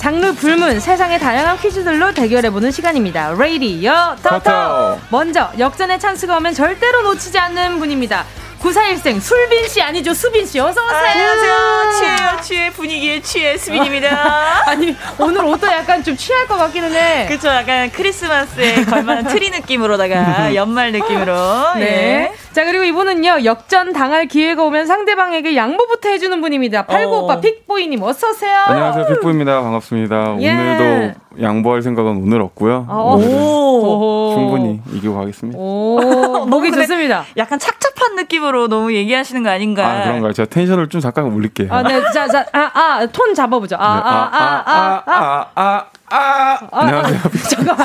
[0.05, 3.33] 장르 불문 세상의 다양한 퀴즈들로 대결해보는 시간입니다.
[3.38, 4.99] 레이디어 터터.
[5.09, 8.27] 먼저 역전의 찬스가 오면 절대로 놓치지 않는 분입니다.
[8.64, 10.98] 94일생 술빈 씨 아니죠 수빈 씨 어서 오세요.
[10.98, 11.90] 안녕하세요.
[11.98, 14.64] 취해요 취해 분위기에 취해 수빈입니다.
[14.66, 17.27] 아니 오늘 옷도 약간 좀 취할 것 같기는 해.
[17.27, 17.48] 그렇죠.
[17.48, 21.35] 약간 크리스마스에 걸만한 트리 느낌으로다가 연말 느낌으로.
[21.77, 21.83] 네.
[21.83, 22.33] 예.
[22.55, 26.87] 자, 그리고 이분은요, 역전 당할 기회가 오면 상대방에게 양보부터 해주는 분입니다.
[26.87, 27.18] 팔구 어.
[27.22, 28.57] 오빠 픽보이님, 어서 오세요.
[28.66, 29.61] 안녕하세요, 픽보입니다.
[29.61, 30.37] 반갑습니다.
[30.40, 30.53] 예.
[30.53, 32.87] 오늘도 양보할 생각은 오늘 없고요.
[32.88, 33.16] 어.
[33.16, 34.35] 오.
[34.37, 35.59] 충분히 이기고 가겠습니다.
[35.59, 36.46] 오.
[36.46, 37.24] 목이 좋습니다.
[37.37, 39.87] 약간 착잡한 느낌으로 너무 얘기하시는 거 아닌가?
[39.87, 40.33] 아, 그런가요?
[40.33, 41.68] 제가 텐션을 좀 잠깐 올릴게요.
[41.72, 42.01] 아, 네.
[42.12, 43.76] 자, 자, 아, 아, 톤 잡아보죠.
[43.78, 44.01] 아, 네.
[44.05, 46.59] 아, 아, 아, 아, 아, 아, 아, 아.
[46.70, 47.20] 아, 안녕하세요.
[47.51, 47.76] 잠깐.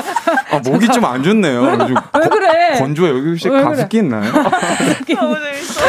[0.52, 1.62] 아, 목이 좀 안 좋네요.
[1.62, 2.78] 왜, 왜 그래?
[2.78, 3.10] 건조해.
[3.10, 4.06] 여기 혹시 가습기 그래?
[4.06, 4.32] 있나요?
[4.32, 5.80] 너무 재밌어.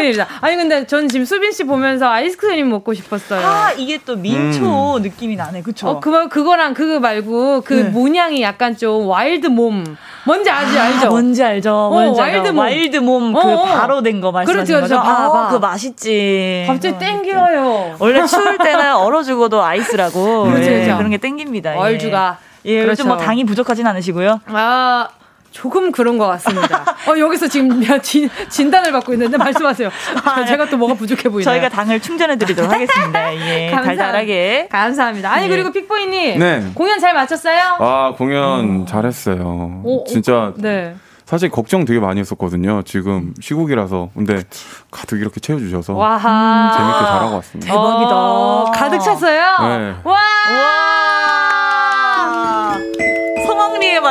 [0.00, 0.26] 큰일이다.
[0.40, 3.46] 아니, 근데 전 지금 수빈 씨 보면서 아이스크림 먹고 싶었어요.
[3.46, 5.02] 아, 이게 또 민초 음.
[5.02, 5.62] 느낌이 나네.
[5.62, 5.88] 그쵸?
[5.88, 7.82] 어, 그, 그거랑 그거 말고 그 네.
[7.84, 9.96] 모양이 약간 좀 wild 몸.
[10.24, 11.08] 뭔지 알지, 아, 알죠?
[11.08, 11.74] 뭔지 알죠.
[11.74, 12.58] 어, 뭔지 wild 몸.
[12.58, 13.64] wild 몸, 그 어, 어.
[13.66, 15.02] 바로 된 거 말씀하시는 그렇죠, 그렇죠.
[15.02, 15.36] 거죠?
[15.36, 16.64] 아, 그 맛있지.
[16.66, 17.96] 갑자기 땡겨요.
[17.98, 20.44] 원래 추울 때는 얼어 죽어도 아이스라고.
[20.44, 21.74] 그렇죠, 예, 그런 게 땡깁니다.
[21.78, 22.38] 얼죽아.
[22.66, 22.90] 예, 예 그렇죠.
[23.02, 24.40] 요즘 뭐 당이 부족하진 않으시고요?
[24.48, 25.08] 아,
[25.50, 26.84] 조금 그런 것 같습니다.
[27.08, 29.90] 어, 여기서 지금 진, 진단을 받고 있는데 말씀하세요.
[30.24, 31.54] 아, 제가 또 뭐가 부족해 보이나요?
[31.54, 33.34] 저희가 당을 충전해 드리도록 하겠습니다.
[33.34, 34.68] 예, 감사, 달달하게.
[34.70, 35.32] 감사합니다.
[35.32, 35.48] 아니, 예.
[35.48, 36.38] 그리고 픽보이님.
[36.38, 36.70] 네.
[36.74, 37.60] 공연 잘 마쳤어요?
[37.80, 38.84] 아, 공연 오.
[38.84, 39.80] 잘했어요.
[39.84, 40.52] 오, 진짜.
[40.56, 40.94] 네.
[41.26, 42.82] 사실 걱정 되게 많이 했었거든요.
[42.82, 44.10] 지금 시국이라서.
[44.14, 44.42] 근데
[44.90, 45.94] 가득 이렇게 채워주셔서.
[45.94, 46.72] 와하.
[46.76, 47.72] 재밌게 잘하고 왔습니다.
[47.72, 48.10] 대박이다.
[48.12, 49.40] 어, 가득 찼어요?
[49.60, 49.94] 네.
[50.02, 50.12] 와!
[50.12, 50.79] 와!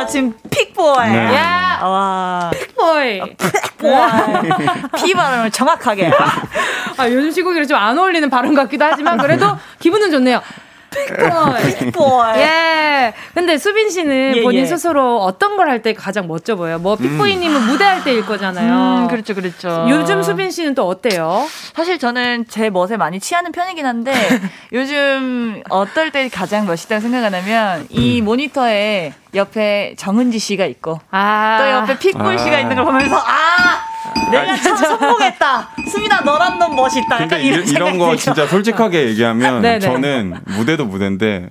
[0.00, 1.10] 마침 픽보이.
[1.10, 1.34] 네.
[1.34, 1.80] 야!
[1.82, 2.50] 와.
[2.52, 3.20] 픽보이.
[3.36, 3.92] 픽보이.
[4.96, 6.10] 피 발음을 정확하게.
[6.96, 10.40] 아, 요즘 시국이랑 좀안 어울리는 발음 같기도 하지만 그래도 기분은 좋네요.
[10.90, 11.78] 픽보이.
[11.78, 12.36] 픽보이.
[12.40, 13.14] 예.
[13.34, 14.66] 근데 수빈 씨는 예, 본인 예.
[14.66, 16.78] 스스로 어떤 걸 할 때 가장 멋져 보여요?
[16.78, 17.66] 뭐 픽보이님은 음.
[17.68, 19.02] 무대할 때일 거잖아요.
[19.04, 19.86] 음, 그렇죠, 그렇죠.
[19.88, 21.46] 요즘 수빈 씨는 또 어때요?
[21.74, 24.12] 사실 저는 제 멋에 많이 취하는 편이긴 한데
[24.72, 28.24] 요즘 어떨 때 가장 멋있다고 생각하냐면 이 음.
[28.24, 31.58] 모니터에 옆에 정은지 씨가 있고 아.
[31.60, 32.38] 또 옆에 픽보이 아.
[32.38, 33.84] 씨가 있는 걸 보면서 아
[34.30, 35.70] 내가 참 성공했다.
[35.90, 37.18] 수민아 너란 놈 멋있다.
[37.18, 39.80] 근데 이런, 이런 거 진짜 솔직하게 얘기하면 네, 네.
[39.80, 41.50] 저는 무대도 무대인데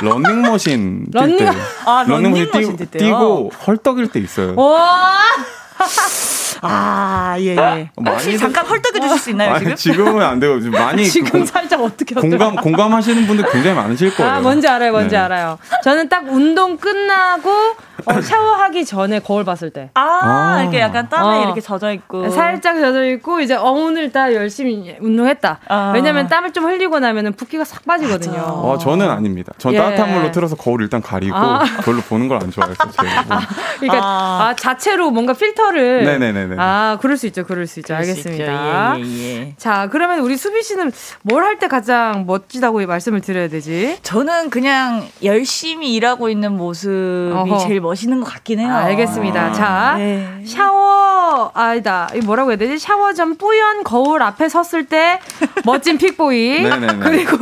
[0.00, 1.50] 런닝머신 뛸 때,
[1.84, 4.54] 아, 런닝머신 뛰, 뛰고 헐떡일 때 있어요.
[6.62, 7.90] 아, 예, 예.
[7.98, 9.68] 혹시 잠깐 헐떡여 주실 수 있나요, 지금?
[9.72, 10.60] 아니, 지금은 안 돼요.
[10.60, 11.04] 지금 많이.
[11.08, 14.32] 지금 그, 살짝 어떻게 공감, 공감하시는 분들 굉장히 많으실 거예요.
[14.32, 15.20] 아, 뭔지 알아요, 뭔지 네.
[15.20, 15.58] 알아요.
[15.82, 17.50] 저는 딱 운동 끝나고
[18.04, 19.90] 어, 샤워하기 전에 거울 봤을 때.
[19.94, 20.62] 아, 아.
[20.62, 21.44] 이렇게 약간 땀에 어.
[21.44, 22.28] 이렇게 젖어 있고.
[22.30, 25.58] 살짝 젖어 있고 이제 어, 오늘 딱 열심히 운동했다.
[25.68, 25.92] 아.
[25.94, 28.40] 왜냐면 땀을 좀 흘리고 나면은 붓기가 싹 빠지거든요.
[28.40, 29.52] 어, 저는 아닙니다.
[29.58, 29.78] 전 예.
[29.78, 31.62] 따뜻한 물로 틀어서 거울 일단 가리고 아.
[31.84, 33.24] 별로 보는 걸 안 좋아해서 제가.
[33.28, 33.40] 아,
[33.78, 34.48] 그러니까 아.
[34.48, 34.54] 아.
[34.56, 36.04] 자체로 뭔가 필터를.
[36.04, 36.51] 네네네.
[36.58, 37.94] 아, 그럴 수 있죠, 그럴 수 있죠.
[37.94, 38.96] 알겠습니다.
[38.98, 39.54] 예, 예, 예.
[39.56, 40.90] 자, 그러면 우리 수비 씨는
[41.22, 43.98] 뭘 할 때 가장 멋지다고 말씀을 드려야 되지?
[44.02, 47.58] 저는 그냥 열심히 일하고 있는 모습이 어허.
[47.58, 47.92] 제일 멋.
[47.92, 48.74] 멋있는 것 같긴 해요.
[48.74, 49.46] 알겠습니다.
[49.48, 50.42] 아, 자, 네.
[50.46, 51.01] 샤워,
[51.54, 52.08] 아니다.
[52.14, 52.78] 이 뭐라고 해야 되지?
[52.78, 55.20] 샤워 전 뿌연 거울 앞에 섰을 때
[55.64, 56.62] 멋진 픽보이.
[57.02, 57.36] 그리고,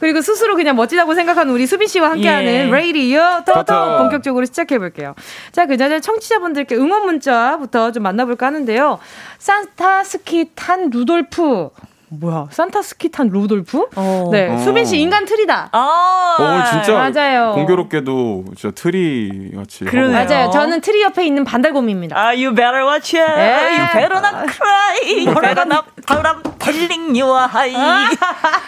[0.00, 2.70] 그리고 스스로 그냥 멋지다고 생각하는 우리 수빈 씨와 함께하는 예.
[2.70, 5.14] 레이디어 터터 본격적으로 시작해 볼게요.
[5.52, 8.98] 자, 그 전에 청취자분들께 응원 문자부터 좀 만나볼까 하는데요.
[9.38, 11.70] 산타 스키 탄 루돌프.
[12.12, 13.86] 뭐야 산타 스키 탄 루돌프?
[13.94, 14.28] 어.
[14.32, 14.58] 네 어.
[14.58, 15.68] 수빈 씨 인간 트리다.
[15.70, 17.52] 아 어, 진짜 맞아요.
[17.54, 19.84] 공교롭게도 진짜 트리 같이.
[19.84, 20.24] 그러네요.
[20.24, 20.50] 맞아요.
[20.50, 22.16] 저는 트리 옆에 있는 반달곰입니다.
[22.18, 23.32] 아 you better watch out.
[23.32, 23.78] 네.
[23.78, 25.24] You better not cry.
[25.24, 27.74] You better not pout I'm telling you why.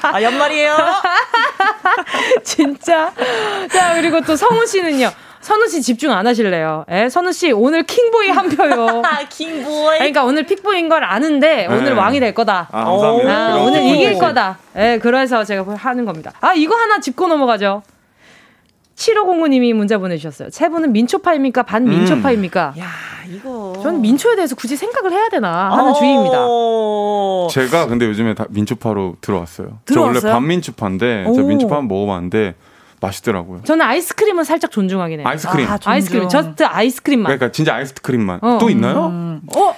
[0.02, 0.76] 아 연말이에요.
[2.44, 3.12] 진짜.
[3.72, 5.10] 자 그리고 또 성우 씨는요.
[5.42, 6.84] 선우 씨 집중 안 하실래요?
[6.90, 9.02] 예, 선우 씨 오늘 킹보이 한 표요.
[9.28, 9.98] 킹보이.
[9.98, 11.66] 그러니까 오늘 픽보인 걸 아는데 네.
[11.66, 12.68] 오늘 왕이 될 거다.
[12.70, 13.32] 아, 감사합니다.
[13.32, 14.58] 아, 오늘 이길 거다.
[14.76, 16.32] 예, 그래서 제가 하는 겁니다.
[16.40, 17.82] 아, 이거 하나 짚고 넘어가죠.
[18.94, 20.50] 7509님이 문자 보내주셨어요.
[20.50, 21.64] 세 분은 민초파입니까?
[21.64, 22.74] 반민초파입니까?
[22.76, 22.80] 음.
[22.80, 22.86] 야,
[23.28, 23.72] 이거.
[23.82, 25.94] 전 민초에 대해서 굳이 생각을 해야 되나 하는 어.
[25.94, 26.38] 주의입니다.
[27.50, 29.78] 제가 근데 요즘에 다 민초파로 들어왔어요.
[29.86, 30.20] 들어왔어요?
[30.20, 32.54] 저 원래 반민초파인데, 저 민초파 한번 먹어봤는데,
[33.02, 33.62] 맛있더라고요.
[33.64, 35.28] 저는 아이스크림은 살짝 존중하긴 해요.
[35.28, 35.66] 아이스크림.
[35.68, 36.28] 아, 아이스크림.
[36.28, 37.24] just 아이스크림만.
[37.26, 38.38] 그러니까 진짜 아이스크림만.
[38.42, 38.58] 어.
[38.60, 39.06] 또 있나요?
[39.06, 39.40] 음.
[39.56, 39.74] 어?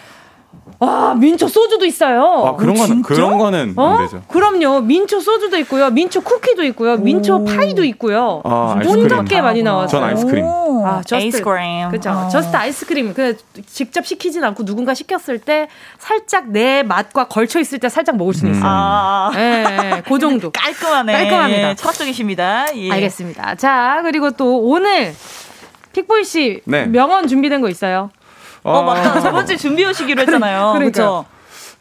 [0.85, 2.23] 와 민초 소주도 있어요.
[2.47, 3.89] 아 그런 거는 그런 거는 어?
[3.97, 4.23] 안 되죠.
[4.29, 4.81] 그럼요.
[4.81, 5.91] 민초 소주도 있고요.
[5.91, 6.97] 민초 쿠키도 있고요.
[6.97, 7.45] 민초 오.
[7.45, 8.43] 파이도 있고요.
[8.45, 9.89] 아, 온갖게 많이 나와서.
[9.99, 10.45] 전 아이스크림.
[10.45, 11.89] 아 just 아이스크림.
[11.91, 12.11] 그렇죠.
[12.11, 12.29] 어.
[12.29, 13.15] just 아이스크림.
[13.15, 15.69] 그 직접 시키진 않고 누군가 시켰을 때
[15.99, 18.51] 살짝 내 맛과 걸쳐 있을 때 살짝 먹을 수 음.
[18.53, 18.65] 있어요.
[18.67, 19.31] 아.
[19.35, 19.41] 예,
[19.97, 20.51] 예, 그 정도.
[20.51, 21.13] 깔끔하네.
[21.13, 21.71] 깔끔합니다.
[21.71, 22.67] 예, 철학적이십니다.
[22.77, 22.91] 예.
[22.91, 23.55] 알겠습니다.
[23.55, 25.15] 자 그리고 또 오늘
[25.93, 26.87] 픽보이 씨 네.
[26.87, 28.11] 명언 준비된 거 있어요?
[28.65, 29.21] 어, 맞다.
[29.21, 30.75] 저번 주에 준비해 오시기로 했잖아요.
[30.79, 31.25] 그렇죠.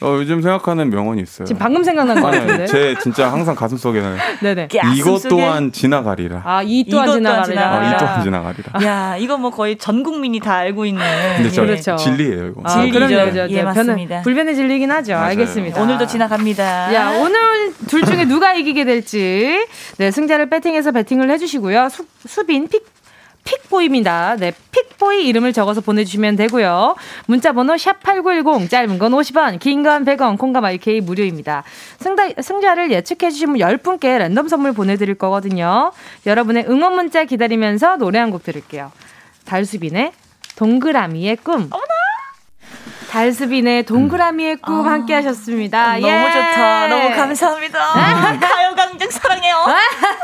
[0.01, 1.45] 어, 요즘 생각하는 명언이 있어요.
[1.45, 2.65] 지금 방금 생각난 거 같은데.
[2.65, 4.67] 제 진짜 항상 가슴 속에는 네네.
[4.97, 6.41] 이것 또한 지나가리라.
[6.43, 7.71] 아, 이 또한 지나가리라.
[7.71, 8.84] 아, 이 또한 지나가리라.
[8.84, 11.01] 야, 이거 뭐 거의 전 국민이 다 알고 있는.
[11.38, 11.95] 근데 그렇죠.
[11.95, 12.61] 진리예요, 이거.
[12.65, 12.99] 아, 진리죠.
[12.99, 13.49] 그럼요.
[13.49, 14.21] 예, 맞습니다.
[14.23, 15.13] 불변의 진리긴 하죠.
[15.13, 15.25] 맞아요.
[15.27, 15.81] 알겠습니다.
[15.81, 16.93] 오늘도 지나갑니다.
[16.93, 19.65] 야, 오늘 둘 중에 누가 이기게 될지.
[19.99, 21.88] 네, 승자를 배팅해서 배팅을 해 주시고요.
[21.88, 22.86] 수, 수빈 픽
[23.43, 24.37] 픽보입니다.
[24.39, 26.95] 네, 픽보이 이름을 적어서 보내주시면 되고요.
[27.27, 31.63] 문자번호 샵8910, 짧은 건 50원, 긴 건 100원, 콩감 IK 무료입니다.
[31.99, 35.91] 승자, 승자를 예측해주신 10분께 랜덤 선물 보내드릴 거거든요.
[36.25, 38.91] 여러분의 응원 문자 기다리면서 노래 한 곡 들을게요.
[39.45, 40.11] 달수빈의
[40.55, 41.67] 동그라미의 꿈.
[41.69, 42.03] 어머나!
[43.18, 44.88] 달수빈의 동그라미의 꿈 음.
[44.88, 45.99] 함께 하셨습니다.
[45.99, 46.32] 너무 예.
[46.32, 46.88] 좋다.
[46.88, 47.80] 너무 감사합니다.
[48.41, 49.55] 가요광장 사랑해요.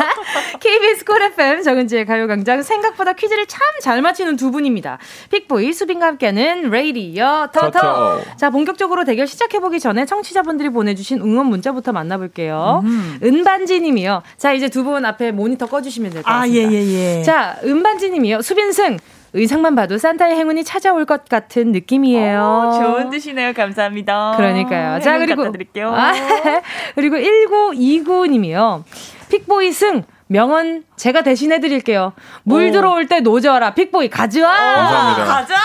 [0.60, 4.98] KBS Cool FM 정은지의 가요광장 생각보다 퀴즈를 참 잘 맞히는 두 분입니다.
[5.30, 8.22] 픽보이 수빈과 함께하는 레이디어 터터.
[8.38, 12.82] 자 본격적으로 대결 시작해보기 전에 청취자분들이 보내주신 응원 문자부터 만나볼게요.
[12.84, 13.20] 음.
[13.24, 14.24] 은반지님이요.
[14.38, 16.60] 자 이제 두 분 앞에 모니터 꺼주시면 될 것 같습니다.
[16.60, 16.86] 아 예 예예.
[16.88, 17.24] 예, 예.
[17.24, 18.42] 자 은반지님이요.
[18.42, 18.98] 수빈승
[19.34, 22.74] 의상만 봐도 산타의 행운이 찾아올 것 같은 느낌이에요.
[22.74, 23.54] 오, 좋은 뜻이네요.
[23.54, 24.34] 감사합니다.
[24.38, 25.00] 그러니까요.
[25.00, 25.92] 자, 그리고 드릴게요.
[25.94, 26.12] 아,
[26.96, 28.84] 그리고 1929님이요.
[29.30, 32.14] 픽보이 승 명언 제가 대신해 드릴게요.
[32.44, 32.72] 물 오.
[32.72, 33.74] 들어올 때 노져라.
[33.74, 34.52] 픽보이 가져와.
[34.56, 35.26] 감사합니다.
[35.26, 35.56] 가자.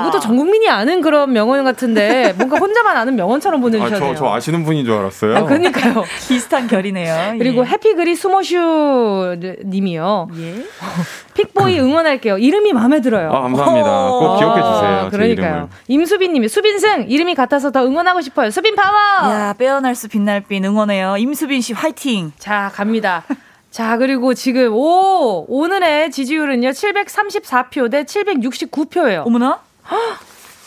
[0.00, 4.10] 이것도 전 국민이 아는 그런 명언 같은데 뭔가 혼자만 아는 명언처럼 보내주셨네요.
[4.10, 5.36] 아, 저, 저 아시는 분인 줄 알았어요.
[5.36, 6.04] 아, 그러니까요.
[6.28, 7.38] 비슷한 결이네요.
[7.38, 7.70] 그리고 예.
[7.70, 10.28] 해피그리 스모슈 님이요.
[10.36, 10.64] 예.
[11.34, 12.38] 픽보이 응원할게요.
[12.38, 13.32] 이름이 마음에 들어요.
[13.32, 14.08] 아, 감사합니다.
[14.10, 15.08] 꼭 기억해 주세요.
[15.10, 15.68] 그러니까요.
[15.88, 18.50] 임수빈 님이 수빈승 이름이 같아서 더 응원하고 싶어요.
[18.52, 19.32] 수빈 파워.
[19.32, 21.16] 야, 빼어날 수 빛날 빈 응원해요.
[21.16, 22.30] 임수빈 씨 화이팅.
[22.38, 23.24] 자, 갑니다.
[23.70, 25.44] 자, 그리고 지금, 오!
[25.48, 29.26] 오늘의 지지율은요, 734표 대 769표예요.
[29.26, 29.60] 어머나?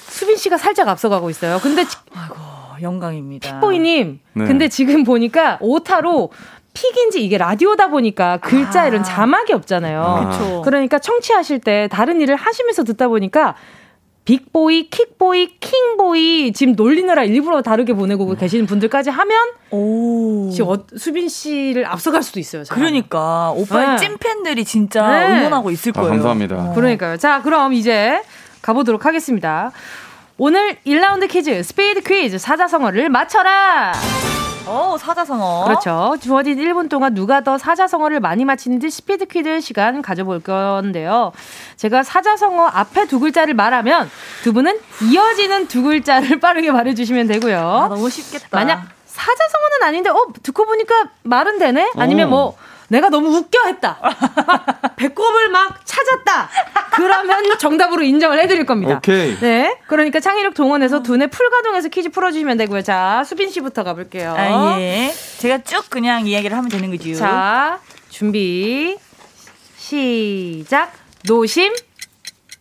[0.07, 1.59] 수빈 씨가 살짝 앞서가고 있어요.
[1.59, 1.83] 근데.
[2.13, 2.35] 아이고,
[2.81, 3.49] 영광입니다.
[3.49, 4.45] 픽보이님, 네.
[4.45, 6.31] 근데 지금 보니까 오타로
[6.73, 8.87] 픽인지 이게 라디오다 보니까 글자 아.
[8.87, 10.01] 이런 자막이 없잖아요.
[10.01, 10.61] 아.
[10.63, 13.55] 그러니까 청취하실 때 다른 일을 하시면서 듣다 보니까
[14.25, 19.37] 빅보이, 킥보이, 킹보이 지금 놀리느라 일부러 다르게 보내고 계시는 분들까지 하면
[19.71, 20.49] 오.
[20.51, 22.63] 지금 어, 수빈 씨를 앞서갈 수도 있어요.
[22.63, 22.75] 제가.
[22.75, 23.95] 그러니까 오빠의 네.
[23.97, 25.39] 찐팬들이 진짜 네.
[25.39, 26.07] 응원하고 있을 아, 거예요.
[26.07, 26.55] 아, 감사합니다.
[26.55, 26.73] 어.
[26.73, 27.17] 그러니까요.
[27.17, 28.21] 자, 그럼 이제
[28.61, 29.71] 가보도록 하겠습니다.
[30.37, 33.93] 오늘 1라운드 퀴즈 스피드 퀴즈 사자성어를 맞춰라.
[34.67, 35.65] 오, 사자성어.
[35.65, 36.15] 그렇죠.
[36.21, 41.31] 주어진 1분 동안 누가 더 사자성어를 많이 맞히는지 스피드 퀴즈 시간 가져볼 건데요.
[41.77, 44.09] 제가 사자성어 앞에 두 글자를 말하면
[44.43, 44.79] 두 분은
[45.11, 47.57] 이어지는 두 글자를 빠르게 말해주시면 되고요.
[47.59, 48.47] 아, 너무 쉽겠다.
[48.51, 51.91] 만약 사자성어는 아닌데, 어, 듣고 보니까 말은 되네?
[51.97, 52.55] 아니면 뭐,
[52.91, 53.97] 내가 너무 웃겨 했다.
[54.01, 56.49] 막 배꼽을 막 찾았다.
[56.91, 58.97] 그러면 정답으로 인정을 해드릴 겁니다.
[58.97, 59.39] 오케이.
[59.39, 59.77] 네.
[59.87, 62.81] 그러니까 창의력 동원해서 두뇌 풀가동해서 퀴즈 풀어주시면 되고요.
[62.81, 64.35] 자, 수빈 씨부터 가볼게요.
[64.37, 65.13] 아, 예.
[65.37, 67.15] 제가 쭉 그냥 이야기를 하면 되는 거죠.
[67.15, 67.79] 자,
[68.09, 68.97] 준비.
[69.77, 70.91] 시작.
[71.25, 71.73] 노심.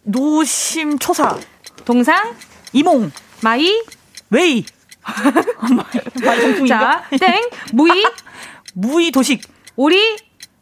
[0.05, 1.39] 노심초사.
[1.85, 2.37] 동상.
[2.73, 3.11] 이몽.
[3.43, 3.83] 마이.
[4.31, 4.65] way.
[6.69, 7.51] 자, 땡.
[7.73, 7.91] 무위.
[8.75, 9.43] 무위 도식.
[9.83, 10.15] 오리?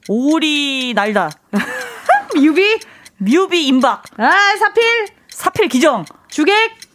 [0.06, 1.28] 오리 날다.
[2.36, 2.78] 뮤비?
[3.16, 4.04] 뮤비 임박.
[4.16, 5.08] 아 사필?
[5.28, 6.04] 사필 기정.
[6.28, 6.54] 주객?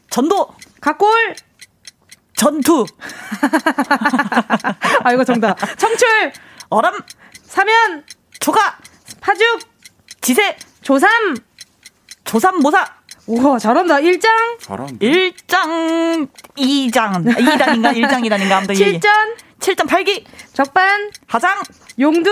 [0.09, 0.55] 전도.
[0.79, 1.35] 각골?
[2.37, 2.85] 전투.
[5.03, 5.57] 아 이거 정답.
[5.77, 6.31] 청출?
[6.69, 6.97] 어람
[7.43, 8.05] 사면?
[8.39, 8.77] 조가
[9.19, 9.59] 파죽?
[10.21, 10.55] 지세.
[10.81, 11.35] 조삼?
[12.23, 12.85] 조삼 모사.
[13.27, 13.99] 우와 잘한다.
[13.99, 14.31] 일장?
[14.61, 14.95] 잘한다.
[15.01, 17.25] 일장 이장.
[17.37, 18.57] 이단인가 일장 이단인가.
[18.59, 21.55] 아무튼 칠전 7점 8기 적반 하장
[21.99, 22.29] 용두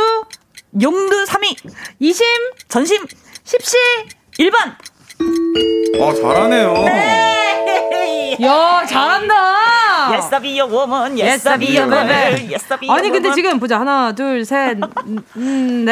[0.82, 1.56] 용두 3위
[2.00, 2.26] 이심
[2.68, 3.06] 전심
[3.44, 3.78] 십시
[4.38, 4.56] 1번
[6.02, 8.38] 아 잘하네요 네.
[8.42, 9.62] 야 잘한다
[10.12, 11.16] Yes, I be a woman.
[11.18, 11.94] Yes, I be a girl.
[12.52, 14.82] Yes, I be a 아니 근데 지금 보자 하나 둘셋넷
[15.38, 15.86] 음,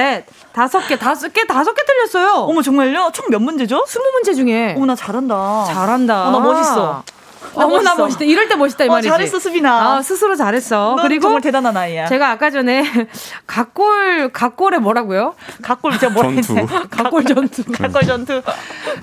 [0.52, 2.44] 다섯 개 다섯 개 다섯 개 틀렸어요.
[2.44, 3.12] 어머 정말요?
[3.14, 3.86] 총 몇 문제죠?
[3.88, 4.74] 스무 문제 중에.
[4.76, 5.66] 어머 나 잘한다.
[5.68, 6.28] 잘한다.
[6.28, 7.04] 어, 나 멋있어.
[7.56, 8.26] 너무나 멋있다.
[8.26, 9.10] 이럴 때 멋있다 이 어, 말이지.
[9.10, 9.98] 잘했어 수빈아.
[9.98, 10.98] 아, 스스로 잘했어.
[11.02, 12.06] 그리고 정말 대단한 아이야.
[12.08, 12.84] 제가 아까 전에
[13.48, 15.36] 각골 각골에 뭐라고요?
[15.62, 16.68] 각골 제가 뭐라 했어요?
[16.90, 17.64] 각골 전투.
[17.72, 18.42] 각골 전투.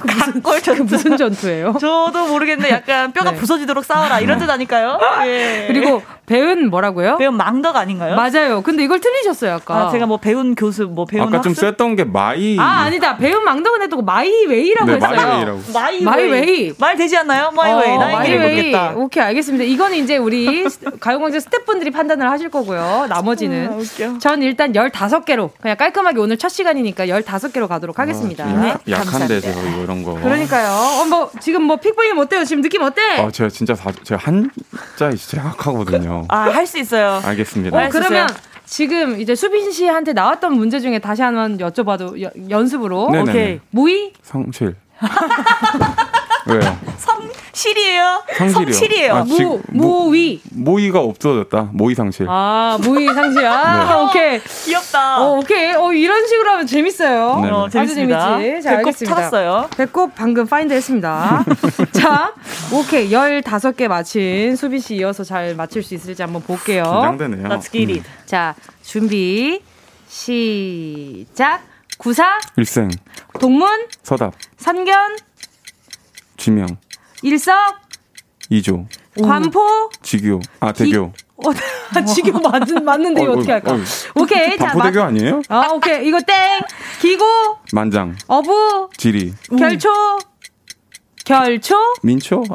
[0.06, 0.84] 각골 전투.
[0.84, 1.74] 무슨 전투예요?
[1.80, 3.36] 저도 모르겠는데 약간 뼈가 네.
[3.38, 4.98] 부서지도록 싸워라 이런 뜻 아닐까요?
[5.26, 5.64] 예.
[5.68, 7.16] 그리고 배은 뭐라고요?
[7.18, 8.16] 배은망덕 아닌가요?
[8.16, 8.60] 맞아요.
[8.62, 9.86] 근데 이걸 틀리셨어요, 아까.
[9.86, 11.54] 아, 제가 뭐 배운 교수, 뭐 배운 아까 학습?
[11.54, 12.58] 좀 셌던 게 마이.
[12.58, 13.16] 아, 아니다.
[13.16, 15.10] 배은망덕은 해도 my way라고 네, 했어요.
[15.16, 15.60] 마이웨이라고.
[15.72, 16.02] 마이웨이.
[16.04, 16.72] 마이웨이.
[16.78, 17.50] 말 되지 않나요?
[17.52, 17.96] 마이웨이.
[17.96, 18.92] 어, 모르겠다.
[18.96, 19.64] 오케이, 알겠습니다.
[19.64, 20.64] 이거는 이제 우리
[21.00, 23.06] 가요광장 스태프분들이 판단을 하실 거고요.
[23.08, 23.68] 나머지는.
[23.72, 24.18] 아, 웃겨.
[24.18, 28.44] 전 일단 15개로 그냥 깔끔하게 오늘 첫 시간이니까 15개로 가도록 하겠습니다.
[28.44, 29.40] 아, 약, 약한데.
[29.40, 30.14] 제가 이거 이런 거.
[30.14, 30.68] 그러니까요.
[31.02, 32.44] 어, 뭐 지금 뭐 픽보이님 어때요?
[32.44, 33.00] 지금 느낌 어때?
[33.20, 36.15] 아, 제가 진짜 사, 제가 한자 진짜 약하거든요.
[36.28, 37.20] 아, 할 수 있어요.
[37.24, 37.76] 알겠습니다.
[37.76, 38.26] 어, 할수 그러면.
[38.64, 43.30] 지금 이제 수빈 씨한테 나왔던 문제 중에 다시 한번 여쭤봐도 여- 연습으로 네네네.
[43.30, 43.60] 오케이.
[43.70, 44.74] 무이 성실.
[46.48, 46.60] 왜요?
[46.98, 48.22] 성실이에요.
[48.36, 48.72] 성실이요.
[48.72, 49.14] 성실이에요.
[49.14, 51.70] 아, 지- 무 모- 무위 모의가 없어졌다.
[51.72, 52.26] 모의 상실.
[52.28, 53.94] 아 무위 상실 아 네.
[54.04, 55.18] 오케이 귀엽다.
[55.22, 57.50] 어 오케이 어 이런 식으로 하면 재밌어요 네, 네.
[57.52, 58.38] 어, 아주 재밌습니다.
[58.38, 59.68] 재밌지 자 배꼽 알겠습니다 찾았어요.
[59.76, 61.44] 배꼽 방금 find 했습니다
[61.92, 62.32] 자
[62.72, 67.48] 오케이 15개 맞힌 수빈 씨 이어서 잘 맞힐 수 있을지 한번 볼게요 긴장되네요.
[67.48, 68.02] Let's get it.
[68.26, 69.60] 자 준비
[70.08, 71.62] 시작
[71.98, 72.90] 구사 일생,
[73.40, 75.16] 동문 서답, 선견
[76.46, 76.64] 지명,
[77.22, 77.52] 일석?
[78.50, 78.86] 이조,
[79.20, 79.90] 관포?
[80.00, 81.12] 지교, 아 대교.
[81.44, 81.50] 어,
[82.14, 83.72] 지금 맞는 맞는데 이거 어, 어떻게 어, 할까?
[83.72, 83.78] 어.
[84.14, 85.42] 오케이 자 반포대교 맞- 아니에요?
[85.48, 86.06] 아 오케이.
[86.06, 86.60] 이거 땡.
[87.00, 87.24] 기고
[87.72, 88.90] 만장, 어부?
[88.96, 89.88] 지리, 결초?
[91.24, 91.74] 결초?
[92.04, 92.44] 민초,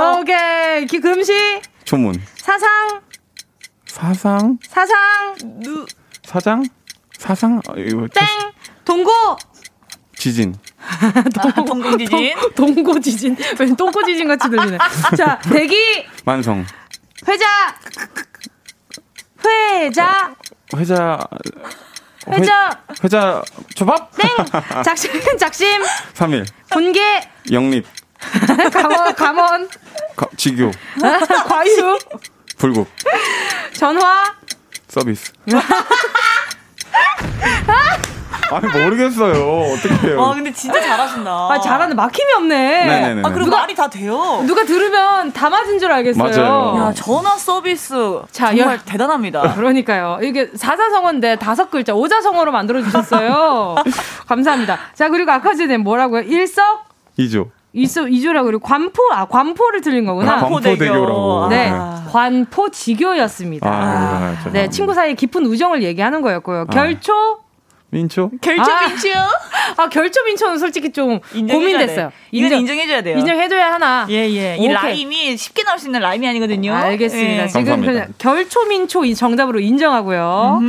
[0.00, 0.86] 어, 오케이.
[0.86, 1.60] 기 금시?
[1.84, 3.02] 초문, 사상?
[3.84, 4.96] 사상, 사상?
[5.60, 5.84] 누,
[6.24, 6.64] 사장,
[7.18, 8.26] 사상, 아, 이거 땡.
[8.86, 9.10] 동고
[10.16, 10.54] 지진,
[11.38, 12.34] 아, 동공지진.
[12.54, 13.36] 동고 지진.
[13.58, 14.78] 왜 똥꼬 지진 같이 들리네.
[15.16, 16.06] 자 대기.
[16.24, 16.64] 만성,
[17.28, 17.46] 회자.
[19.44, 20.34] 회자.
[20.76, 21.18] 회자,
[22.28, 22.80] 회- 회자.
[23.04, 23.42] 회자
[23.74, 24.30] 초밥, 땡
[24.84, 25.82] 작심 작심.
[26.14, 26.46] 삼일.
[26.70, 27.84] 분계 영립,
[28.72, 29.68] 감원 감원.
[30.16, 30.70] 가- 지교,
[31.48, 31.98] 과유.
[32.56, 32.88] 불국,
[33.74, 34.32] 전화.
[34.88, 35.32] 서비스.
[38.56, 39.72] 아니 모르겠어요.
[39.72, 40.20] 어떻게 해요?
[40.20, 41.30] 와, 근데 진짜 잘하신다.
[41.30, 42.86] 아 잘하는 막힘이 없네.
[42.86, 43.20] 네네네.
[43.24, 44.42] 아, 그리고 누가- 말이 다 돼요.
[44.46, 46.22] 누가 들으면 다 맞은 줄 알겠어요.
[46.44, 46.74] 맞아요.
[46.88, 47.94] 야, 전화 서비스
[48.30, 49.54] 자, 정말 열- 대단합니다.
[49.56, 50.18] 그러니까요.
[50.22, 53.76] 이게 사자성어인데 다섯 글자 오자성어로 만들어 주셨어요.
[54.28, 54.78] 감사합니다.
[54.94, 56.22] 자 그리고 아까 전에 뭐라고요?
[56.22, 56.84] 일석
[57.16, 57.50] 이조.
[57.74, 60.34] 이수 이주라고 그리고 관포 아 관포를 틀린 거구나.
[60.34, 61.46] 아, 관포대교라고.
[61.48, 62.04] 네, 아.
[62.12, 63.66] 관포지교였습니다.
[63.66, 64.50] 아, 죄송합니다.
[64.52, 66.66] 네, 친구 사이에 깊은 우정을 얘기하는 거였고요.
[66.66, 67.38] 결초
[67.92, 68.30] 민초?
[68.40, 68.88] 결정 아.
[68.88, 69.08] 민추
[69.76, 72.10] 아 결초 민초는 솔직히 좀 고민됐어요.
[72.30, 73.18] 이건 인정해줘야 돼요.
[73.18, 74.06] 인정해줘야 하나.
[74.08, 74.56] 예, 예.
[74.56, 74.72] 이 오케이.
[74.72, 76.74] 라임이 쉽게 나올 수 있는 라임이 아니거든요.
[76.74, 77.42] 알겠습니다.
[77.42, 77.46] 예.
[77.48, 77.92] 지금 감사합니다.
[77.92, 80.60] 그냥 결초 민초 이 정답으로 인정하고요.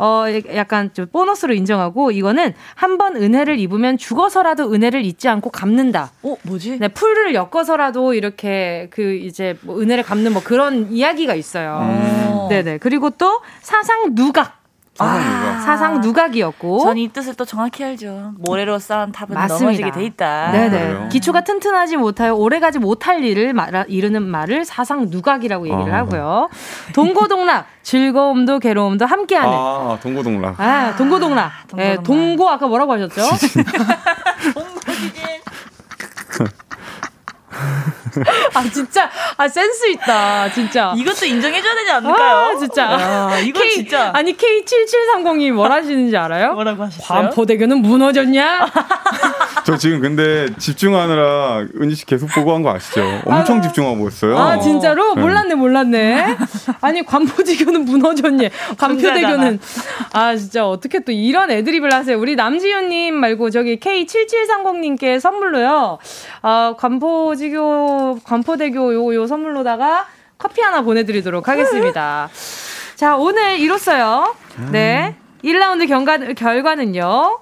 [0.00, 6.10] 어, 약간 좀 보너스로 인정하고 이거는 한 번 은혜를 입으면 죽어서라도 은혜를 잊지 않고 갚는다.
[6.22, 6.78] 어, 뭐지?
[6.80, 11.78] 네, 풀을 엮어서라도 이렇게 그 이제 뭐 은혜를 갚는 뭐 그런 이야기가 있어요.
[11.82, 12.48] 음.
[12.50, 12.78] 네네.
[12.78, 14.57] 그리고 또 사상 누각.
[14.98, 15.60] 사상 누각.
[15.62, 16.78] 사상 누각이었고.
[16.80, 18.32] 전 이 뜻을 또 정확히 알죠.
[18.38, 19.64] 모래로 쌓은 탑은 맞습니다.
[19.64, 20.50] 넘어지게 돼 있다.
[20.50, 20.70] 네네.
[20.70, 21.08] 그래요?
[21.12, 25.98] 기초가 튼튼하지 못하여 오래가지 못할 일을 말하, 이르는 말을 사상 누각이라고 얘기를 아.
[25.98, 26.48] 하고요.
[26.94, 29.52] 동고동락, 즐거움도 괴로움도 함께하는.
[29.52, 30.60] 아, 동고동락.
[30.60, 31.52] 아, 동고동락.
[31.78, 32.02] 예, 동고동락.
[32.04, 33.22] 동고 아까 뭐라고 하셨죠?
[38.54, 40.92] 아 진짜 아 센스 있다 진짜.
[40.96, 42.36] 이것도 인정해줘야 되지 않을까요?
[42.36, 42.82] 아, 진짜.
[42.92, 44.10] 야, 이거 K, 진짜.
[44.14, 46.52] 아니 K7730이 뭘 하시는지 알아요?
[46.54, 47.06] 뭐라고 하셨어요?
[47.22, 48.66] 관포대교는 무너졌냐?
[49.64, 53.02] 저 지금 근데 집중하느라 은지 씨 계속 보고 한 거 아시죠?
[53.26, 54.38] 엄청 집중하고 있어요.
[54.38, 55.20] 아 진짜로 네.
[55.20, 56.36] 몰랐네 몰랐네.
[56.80, 58.50] 아니 관포대교는 무너졌니?
[58.78, 59.60] 관포대교는
[60.12, 62.18] 아 진짜 어떻게 또 이런 애드립을 하세요?
[62.18, 65.98] 우리 남지윤님 말고 저기 K7730님께 선물로요.
[66.42, 70.06] 아 관포지교 관포대교 요 요 선물로다가
[70.38, 72.28] 커피 하나 보내드리도록 하겠습니다.
[72.96, 74.34] 자 오늘 이로써요.
[74.72, 77.38] 네 1라운드 경과, 결과는요.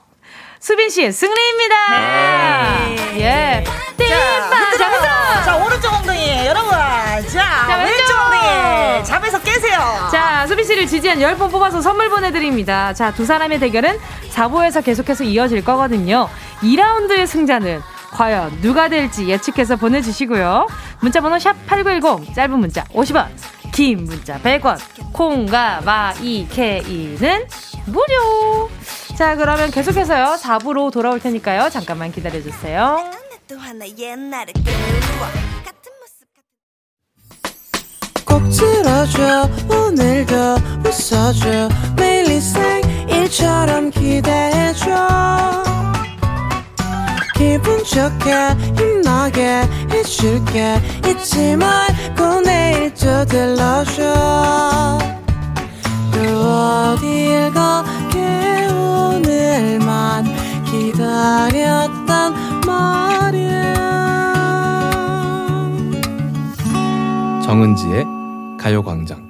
[0.66, 1.74] 수빈 씨의 승리입니다.
[3.18, 3.62] 예.
[3.96, 5.44] 띵빠 잘했어.
[5.44, 6.72] 자, 오른쪽 엉덩이, 여러분.
[6.72, 8.12] 자, 자, 왼쪽.
[8.16, 9.04] 엉덩이.
[9.04, 10.08] 잡아서 깨세요.
[10.10, 12.92] 자, 수빈 씨를 지지한 10분 뽑아서 선물 보내 드립니다.
[12.94, 13.96] 자, 두 사람의 대결은
[14.32, 16.28] 4부에서 계속해서 이어질 거거든요.
[16.62, 20.66] 2라운드의 승자는 과연 누가 될지 예측해서 보내주시고요.
[20.98, 23.28] 문자번호 샵 8910, 짧은 문자 50원,
[23.72, 24.80] 긴 문자 100원,
[25.12, 27.46] 콩과 마이케이는
[27.86, 28.68] 무료.
[29.16, 30.36] 자, 그러면 계속해서요.
[30.40, 31.70] 4부로 돌아올 테니까요.
[31.70, 33.10] 잠깐만 기다려주세요.
[38.26, 40.34] 꼭 들어줘 오늘도
[40.84, 44.84] 웃어줘 매일 일상일처럼 기대해줘
[47.36, 49.62] 기분 좋게 힘 신나게
[49.92, 54.98] 해줄게 잊지 말고 내일 또 들러줘
[56.12, 58.55] 또 어딜 가게
[59.16, 60.24] 오늘만
[60.66, 62.34] 기다렸단
[62.66, 63.74] 말이야.
[67.42, 68.04] 정은지의
[68.58, 69.25] 가요광장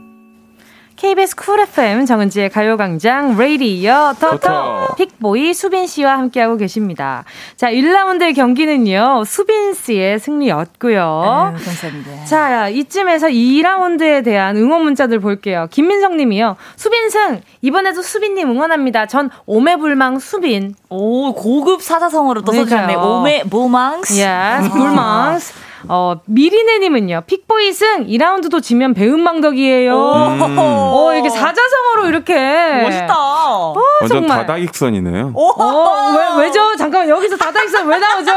[1.06, 7.22] KBS 쿨 FM 정은지의 가요광장 레이디어 터터 픽보이 수빈 씨와 함께하고 계십니다.
[7.54, 11.54] 자, 1라운드의 경기는요, 수빈 씨의 승리였고요.
[11.56, 12.24] 네, 감사합니다.
[12.24, 15.68] 자, 이쯤에서 2라운드에 대한 응원 문자들 볼게요.
[15.70, 16.56] 김민성 님이요.
[16.74, 17.40] 수빈승!
[17.62, 19.06] 이번에도 수빈님 응원합니다.
[19.06, 20.74] 전 오매불망 수빈.
[20.90, 22.96] 오, 고급 사자성어로 또 써주셨네.
[22.96, 24.20] 오매불망스.
[24.20, 25.65] Yes, 불망스.
[25.88, 28.06] 어, 미리네님은요, 픽보이 승!
[28.06, 29.94] 2라운드도 지면 배은망덕이에요.
[29.94, 30.56] 음.
[30.58, 32.34] 어, 이게 사자성어로 이렇게.
[32.82, 33.14] 멋있다.
[33.16, 34.38] 어, 완전 정말.
[34.38, 35.32] 다다익선이네요.
[35.34, 36.76] 어, 왜, 왜죠?
[36.76, 38.32] 잠깐만, 여기서 다다익선 왜 나오죠?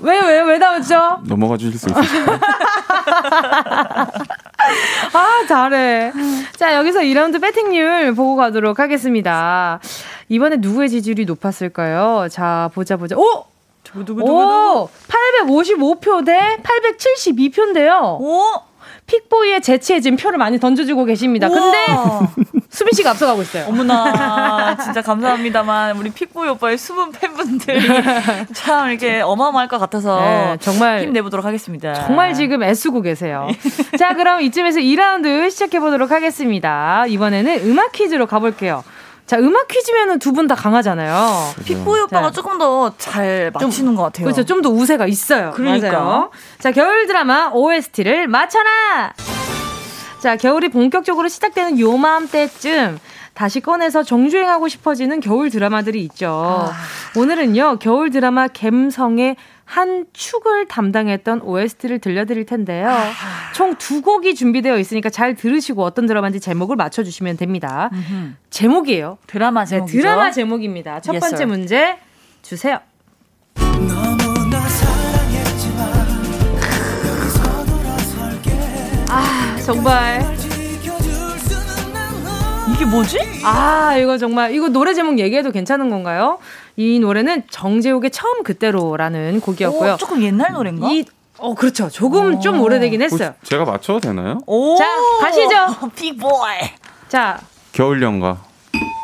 [0.00, 1.20] 왜, 왜, 왜 나오죠?
[1.26, 2.38] 넘어가 주실 수 있으실까요?
[5.12, 6.12] 아, 잘해.
[6.56, 9.80] 자, 여기서 2라운드 배팅률 보고 가도록 하겠습니다.
[10.28, 12.28] 이번에 누구의 지지율이 높았을까요?
[12.30, 13.16] 자, 보자, 보자.
[13.16, 13.49] 오!
[14.22, 14.88] 오,
[15.46, 18.20] 855표 대 872표인데요.
[18.20, 18.42] 오,
[19.06, 19.60] 픽보이의
[20.00, 21.48] 지금 표를 많이 던져주고 계십니다.
[21.48, 21.86] 근데
[22.70, 23.66] 수빈 씨가 앞서가고 있어요.
[23.68, 27.80] 어머나, 진짜 감사합니다만 우리 픽보이 오빠의 숨은 팬분들이
[28.54, 31.94] 참 이렇게 어마어마할 것 같아서 네, 정말 힘내보도록 하겠습니다.
[32.06, 33.48] 정말 지금 애쓰고 계세요.
[33.98, 37.04] 자, 그럼 이쯤에서 2라운드 시작해 보도록 하겠습니다.
[37.08, 38.84] 이번에는 음악 퀴즈로 가볼게요.
[39.30, 41.54] 자, 음악 퀴즈면은 두 분 다 강하잖아요.
[41.64, 44.24] 픽보이 오빠가 조금 더 잘 맞히는 것 같아요.
[44.24, 44.44] 그렇죠.
[44.44, 45.52] 좀 더 우세가 있어요.
[45.54, 45.92] 그러니까.
[45.92, 46.30] 맞아요.
[46.58, 49.12] 자, 겨울 드라마 OST를 맞춰라!
[50.20, 52.98] 자, 겨울이 본격적으로 시작되는 요맘때쯤
[53.34, 56.28] 다시 꺼내서 정주행하고 싶어지는 겨울 드라마들이 있죠.
[56.68, 56.72] 아.
[57.16, 59.36] 오늘은요, 겨울 드라마 갬성의
[59.70, 62.88] 한 축을 담당했던 OST를 들려드릴 텐데요.
[62.88, 63.12] 아.
[63.54, 67.88] 총두 곡이 준비되어 있으니까 잘 들으시고 어떤 드라마인지 제목을 맞춰주시면 됩니다.
[67.92, 68.32] 음흠.
[68.50, 69.18] 제목이에요.
[69.28, 69.86] 드라마 제목.
[69.86, 71.00] 네, 드라마 제목입니다.
[71.00, 71.98] 첫 번째 yes, 문제
[72.42, 72.80] 주세요.
[79.08, 80.20] 아, 정말.
[82.74, 83.18] 이게 뭐지?
[83.44, 86.38] 아, 이거 정말, 이거 노래 제목 얘기해도 괜찮은 건가요?
[86.80, 89.92] 이 노래는 정재욱의 처음 그때로라는 곡이었고요.
[89.92, 90.88] 오, 조금 옛날 노래인가?
[90.88, 91.04] 이
[91.36, 91.90] 어, 그렇죠.
[91.90, 92.40] 조금 오.
[92.40, 93.34] 좀 오래되긴 했어요.
[93.42, 94.40] 제가 맞춰도 되나요?
[94.46, 94.76] 오.
[94.78, 94.86] 자,
[95.20, 95.90] 가시죠.
[95.94, 96.54] 빅보이.
[97.10, 97.38] 자.
[97.72, 98.38] 겨울연가.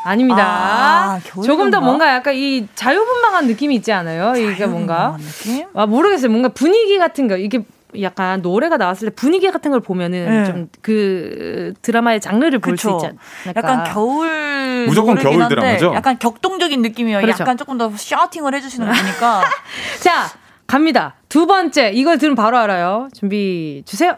[0.07, 0.43] 아닙니다.
[0.43, 4.35] 아, 조금 더 뭔가 약간 이 자유분방한 느낌이 있지 않아요?
[4.37, 5.19] 이게 뭔가.
[5.19, 5.67] 느낌?
[5.75, 6.31] 아, 모르겠어요.
[6.31, 7.37] 뭔가 분위기 같은 거.
[7.37, 7.61] 이게
[8.03, 10.45] 약간 노래가 나왔을 때 분위기 같은 걸 보면은 네.
[10.45, 13.21] 좀그 드라마의 장르를 볼 수 있지 않을까.
[13.57, 15.93] 약간 겨울 무조건 겨울 드라마죠.
[15.95, 17.21] 약간 격동적인 느낌이에요.
[17.21, 17.43] 그렇죠.
[17.43, 19.43] 약간 조금 더 샤우팅을 해주시는 거니까.
[20.01, 20.29] 자
[20.67, 21.15] 갑니다.
[21.29, 23.09] 두 번째 이거 들으면 바로 알아요.
[23.15, 24.17] 준비 주세요.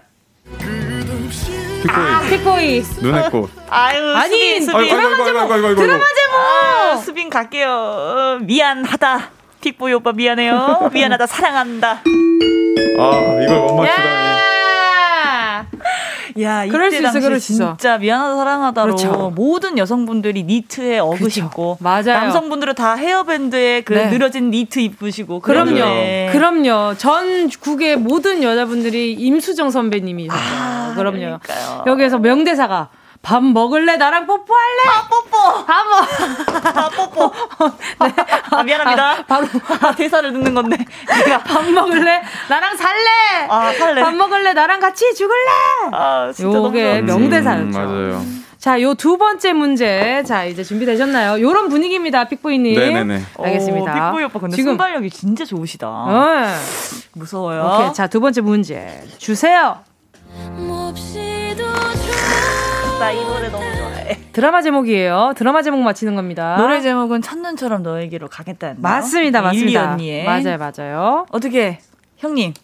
[1.83, 1.95] 픽보이.
[1.95, 2.83] 아, 픽보이.
[3.03, 3.51] 눈의 꽃.
[3.71, 4.89] 아유, 아니, 수빈, 수빈.
[4.89, 5.49] 드라마 제목.
[5.77, 6.37] 드라마 제목.
[6.37, 7.69] 아, 수빈 갈게요.
[7.71, 9.31] 어, 미안하다.
[9.61, 10.91] 픽보이 오빠 미안해요.
[10.93, 11.27] 미안하다.
[11.27, 12.03] 사랑한다.
[12.99, 14.29] 아, 이걸 못 맞추다니.
[16.41, 17.77] 야, 그럴 수 있어, 그럴 수 있어.
[17.77, 19.33] 진짜 미안하다 사랑하다로 그렇죠.
[19.35, 22.05] 모든 여성분들이 니트에 어그시고 맞아요.
[22.05, 24.09] 남성분들은 다 헤어밴드에 그 네.
[24.11, 25.73] 늘어진 니트 입으시고 그럼요.
[25.73, 26.29] 네.
[26.33, 26.95] 그럼요.
[26.97, 30.39] 전 국의 모든 여자분들이 임수정 선배님이셨죠.
[30.41, 31.17] 아, 그럼요.
[31.19, 31.85] 그러니까요.
[31.87, 32.89] 여기에서 명대사가
[33.29, 33.99] 밥 먹을래?
[33.99, 34.83] 나랑 뽀뽀할래?
[34.89, 35.65] 아, 뽀뽀!
[35.67, 36.77] 밥 먹.
[36.79, 37.31] 아, 뽀뽀.
[38.07, 38.15] 네.
[38.51, 39.11] 아, 미안합니다.
[39.11, 39.47] 아, 바로
[39.83, 40.79] 아, 대사를 듣는 건데.
[41.27, 42.23] 내가 밥 먹을래?
[42.49, 43.11] 나랑 살래?
[43.51, 44.01] 아, 살래.
[44.03, 44.55] 밥 먹을래?
[44.55, 45.51] 나랑 같이 죽을래?
[45.93, 47.63] 아, 진짜 요게 명대사였죠.
[47.65, 48.25] 음, 맞아요.
[48.57, 50.23] 자, 요 두 번째 문제.
[50.27, 51.39] 자, 이제 준비되셨나요?
[51.43, 52.81] 요런 분위기입니다, 픽보이님.
[52.81, 53.23] 네네네.
[53.45, 53.93] 알겠습니다.
[53.93, 55.87] 오, 픽보이 오빠 근데 지금 순발력이 진짜 좋으시다.
[56.09, 56.55] 네.
[57.13, 57.75] 무서워요.
[57.75, 57.93] 오케이.
[57.93, 59.05] 자, 두 번째 문제.
[59.19, 59.77] 주세요.
[62.99, 64.19] 나 이 노래 너무 좋아해.
[64.33, 65.33] 드라마 제목이에요.
[65.37, 66.57] 드라마 제목 맞히는 겁니다.
[66.59, 68.77] 노래 제목은 첫눈처럼 너에게로 가겠다는.
[68.83, 69.93] 맞습니다, 맞습니다.
[69.93, 70.25] 언니의.
[70.25, 71.27] 맞아요, 맞아요.
[71.31, 71.79] 어떻게
[72.17, 72.55] 형님?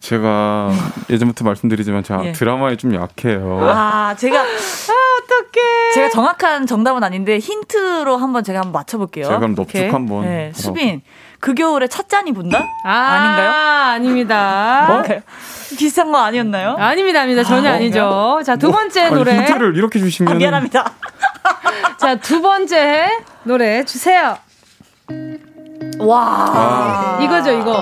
[0.00, 0.70] 제가
[1.08, 2.32] 예전부터 말씀드리지만 제가 예.
[2.32, 3.58] 드라마에 좀 약해요.
[3.62, 5.92] 아, 제가 아, 어떡해.
[5.94, 9.24] 제가 정확한 정답은 아닌데 힌트로 한번 제가 한번 맞춰 볼게요.
[9.24, 10.22] 제가 그럼 넙죽 한번.
[10.24, 11.00] 네, 수빈.
[11.44, 12.66] 그 겨울에 첫 잔이 분다?
[12.84, 13.50] 아, 아닌가요?
[13.50, 14.86] 아닙니다.
[14.88, 15.02] 뭐?
[15.76, 16.74] 비슷한 거 아니었나요?
[16.78, 17.46] 아닙니다, 아닙니다.
[17.46, 19.36] 전혀 아, 니죠 자, 두 뭐, 번째 뭐, 노래.
[19.36, 20.32] 힌트를 이렇게 주시면.
[20.32, 20.90] 아, 미안합니다.
[22.00, 23.10] 자, 두 번째
[23.42, 24.38] 노래 주세요.
[25.98, 26.18] 와.
[26.18, 27.18] 아.
[27.20, 27.74] 이거죠, 이거.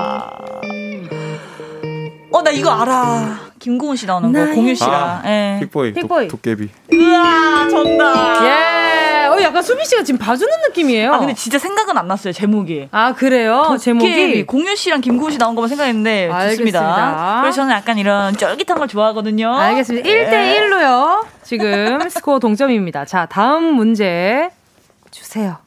[2.32, 3.52] 어, 나 이거 알아.
[3.60, 4.92] 김고은 씨 나오는 거, 공유 씨랑.
[4.92, 5.58] 아, 예.
[5.60, 5.92] 픽보이.
[5.92, 6.26] 픽보이.
[6.26, 8.44] 도, 깨비 우와, 정답.
[8.44, 8.71] 예.
[9.42, 11.12] 어, 약간 수비 씨가 지금 봐주는 느낌이에요.
[11.12, 12.88] 아 근데 진짜 생각은 안 났어요 제목이.
[12.90, 13.76] 아 그래요?
[13.80, 16.78] 제목이 공유 씨랑 김구우 씨 나온 것만 생각했는데 알겠습니다.
[16.80, 17.38] 좋습니다.
[17.42, 19.54] 그래서 저는 약간 이런 쫄깃한 걸 좋아하거든요.
[19.54, 20.08] 알겠습니다.
[20.08, 21.24] 1대 1로요.
[21.42, 23.04] 지금 스코어 동점입니다.
[23.04, 24.50] 자 다음 문제
[25.10, 25.58] 주세요.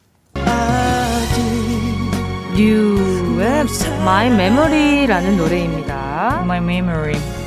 [2.56, 3.66] 류의
[4.02, 6.40] My Memory라는 노래입니다.
[6.44, 7.45] My Memory.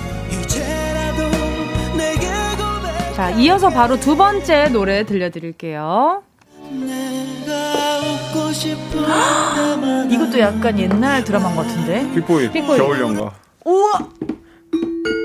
[3.19, 6.23] 자, 이어서 바로 두 번째 노래 들려드릴게요.
[10.09, 12.09] 이것도 약간 옛날 드라마 같은데?
[12.14, 12.79] 픽보이, 픽보이.
[12.79, 13.35] 겨울 연가.
[13.64, 14.09] 우와!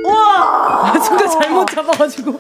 [0.06, 0.94] 우와!
[0.94, 2.38] 아, 순간 잘못 잡아가지고.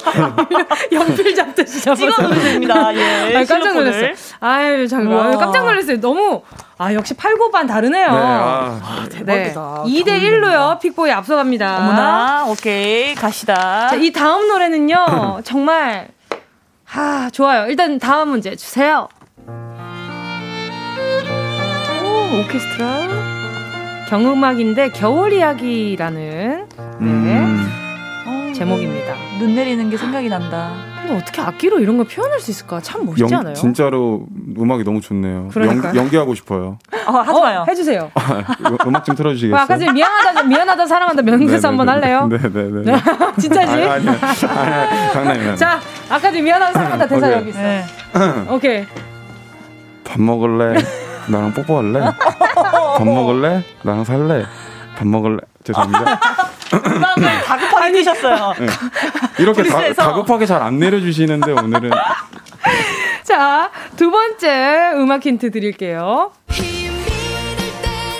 [0.91, 2.05] 연필 잡듯이 잡아서.
[2.05, 2.95] 찍어 놓으십니다.
[2.95, 3.35] 예.
[3.37, 4.11] 아, 깜짝 놀랐어요.
[4.41, 5.37] 아유, 잠깐.
[5.37, 5.99] 깜짝 놀랐어요.
[5.99, 6.41] 너무,
[6.77, 8.07] 아, 역시 8고반 다르네요.
[8.07, 9.83] 네, 아, 아 대박이다.
[9.85, 10.03] 네.
[10.03, 10.79] 2대 1로요.
[10.79, 11.77] 픽보이 앞서갑니다.
[11.77, 13.15] 어머나, 오케이.
[13.15, 13.89] 가시다.
[13.89, 15.41] 자, 이 다음 노래는요.
[15.45, 16.09] 정말,
[16.85, 17.67] 하, 좋아요.
[17.67, 19.07] 일단 다음 문제 주세요.
[22.03, 23.32] 오, 오케스트라.
[24.13, 27.67] 경음악인데 겨울 이야기라는 네, 음.
[28.27, 29.15] 어, 제목입니다.
[29.39, 30.71] 눈 내리는 게 생각이 난다.
[31.01, 32.79] 근데 어떻게 악기로 이런 걸 표현할 수 있을까?
[32.79, 33.55] 참 멋있지 영, 않아요?
[33.55, 35.49] 진짜로 음악이 너무 좋네요.
[35.55, 36.77] 연, 연기하고 싶어요.
[37.07, 37.61] 어, 하지 마요.
[37.61, 38.11] 어, 해주세요.
[38.13, 38.43] 아,
[38.85, 39.59] 음악 좀 틀어주시겠어요?
[39.59, 42.29] 아까 전에 미안하다, 미안하다, 사랑한다 명대사 한번 할래요?
[42.53, 42.95] 네네네.
[43.39, 43.71] 진짜지?
[43.71, 45.55] 아니, 아니, 아니, 장난이야.
[45.55, 47.39] 자, 아까 전에 미안하다, 사랑한다 대사 오케이.
[47.39, 47.59] 여기 있어.
[47.59, 47.83] 네.
[48.51, 48.85] 오케이.
[50.03, 50.75] 밥 먹을래?
[51.27, 51.99] 나랑 뽀뽀할래?
[52.97, 53.63] 밥 먹을래?
[53.83, 54.45] 나랑 살래?
[54.97, 55.37] 밥 먹을래?
[55.63, 56.19] 죄송합니다.
[57.45, 58.53] 다급하게 내셨어요.
[58.59, 58.67] 네.
[59.39, 61.91] 이렇게 다, 다급하게 잘 안 내려주시는데 오늘은.
[63.23, 66.31] 자, 두 번째 음악 힌트 드릴게요.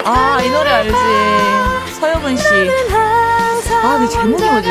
[0.05, 0.93] 아, 이 노래 알지.
[1.99, 2.45] 서영은 씨.
[3.83, 4.69] 아, 근데 제목이 뭐지?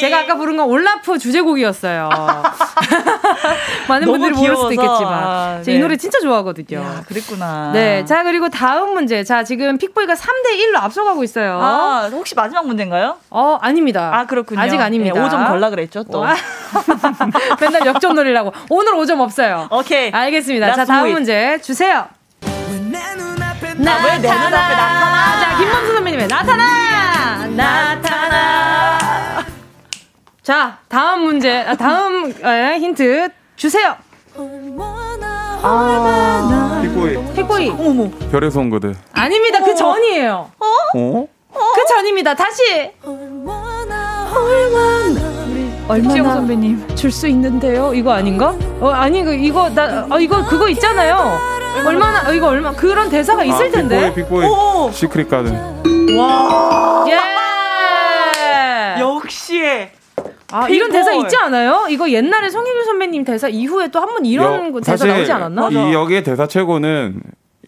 [0.00, 2.08] 제가 아까 부른 건 올라프 주제곡이었어요.
[3.88, 5.62] 많은 분들이 모를 수도 있겠지만.
[5.62, 5.74] 네.
[5.74, 6.78] 이 노래 진짜 좋아하거든요.
[6.80, 7.70] 야, 그랬구나.
[7.72, 8.04] 네.
[8.04, 9.24] 자, 그리고 다음 문제.
[9.24, 11.58] 자, 지금 픽보이가 3대 1로 앞서가고 있어요.
[11.60, 13.16] 아, 혹시 마지막 문제인가요?
[13.30, 14.10] 어, 아닙니다.
[14.12, 14.60] 아, 그렇군요.
[14.60, 15.18] 아직 아닙니다.
[15.18, 16.24] 네, 5점 걸라 그랬죠, 또.
[17.60, 18.52] 맨날 역전 노리라고.
[18.70, 19.68] 오늘 5점 없어요.
[19.70, 20.10] 오케이.
[20.10, 20.74] 알겠습니다.
[20.74, 22.06] 자, 다음 문제 주세요.
[23.78, 25.40] 나왜내 눈앞에 나타나?
[25.40, 27.46] 자, 김범수 선배님의 나타나!
[27.46, 28.97] 나타나!
[30.48, 33.94] 자, 다음 문제, 아, 다음 에, 힌트 주세요.
[35.62, 37.34] 아, 픽보이.
[37.34, 37.68] 픽보이.
[37.68, 38.08] 어머.
[38.32, 38.94] 별에서 온 거들.
[39.12, 39.62] 아닙니다.
[39.62, 40.50] 그 전이에요.
[40.58, 40.66] 어?
[40.96, 41.26] 어?
[41.52, 42.34] 그 전입니다.
[42.34, 42.92] 다시.
[45.86, 47.92] 얼마나 지영 선배님 줄 수 있는데요?
[47.92, 48.54] 이거 아닌가?
[48.80, 51.38] 어 아니 그 이거 나 어, 이거 그거 있잖아요.
[51.84, 54.14] 얼마나 어, 이거 얼마 그런 대사가 있을 아, 텐데.
[54.14, 54.92] 픽보이, 픽보이.
[54.94, 56.16] 시크릿 가든.
[56.16, 57.04] 와.
[57.06, 57.18] 예.
[59.00, 59.97] 역시.
[60.50, 61.86] 아, 이런 대사 있지 않아요?
[61.90, 65.68] 이거 옛날에 송혜교 선배님 대사 이후에 또 한 번 이런 여, 대사 나오지 않았나?
[65.70, 67.20] 이 역의 대사 최고는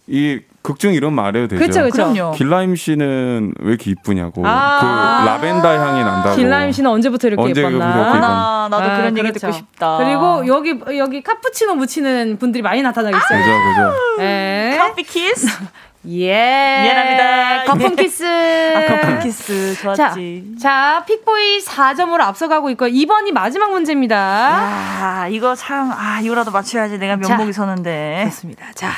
[0.07, 1.65] 이 극중 이름 말해도 되죠.
[1.65, 2.13] 그쵸, 그쵸.
[2.13, 2.33] 그럼요.
[2.33, 4.43] 길라임 씨는 왜 이렇게 이쁘냐고.
[4.47, 6.37] 아~ 그 라벤더 향이 난다고.
[6.37, 7.85] 길라임 씨는 언제부터 이렇게 언제 예뻤나?
[7.87, 9.29] 아, 나도 아, 그런 그렇죠.
[9.29, 9.99] 얘기 듣고 싶다.
[9.99, 13.39] 그리고 여기 여기 카푸치노 묻히는 분들이 많이 나타나고 있어요.
[13.39, 13.51] 그죠,
[13.91, 14.19] 그죠.
[14.19, 14.77] 네.
[14.79, 15.47] 커피 키스.
[16.09, 16.83] 예.
[16.83, 17.65] 미안합니다.
[17.65, 18.25] 거품 키스.
[18.77, 19.75] 아, 거품 키스.
[19.81, 20.55] 좋았지.
[20.59, 24.17] 자, 자, 픽보이 4점으로 앞서가고 있고, 2번이 마지막 문제입니다.
[24.19, 26.99] 아, 이거 참, 아, 이거라도 맞춰야지.
[26.99, 28.23] 내가 면목이 자, 서는데.
[28.31, 28.65] 좋습니다.
[28.75, 28.89] 자,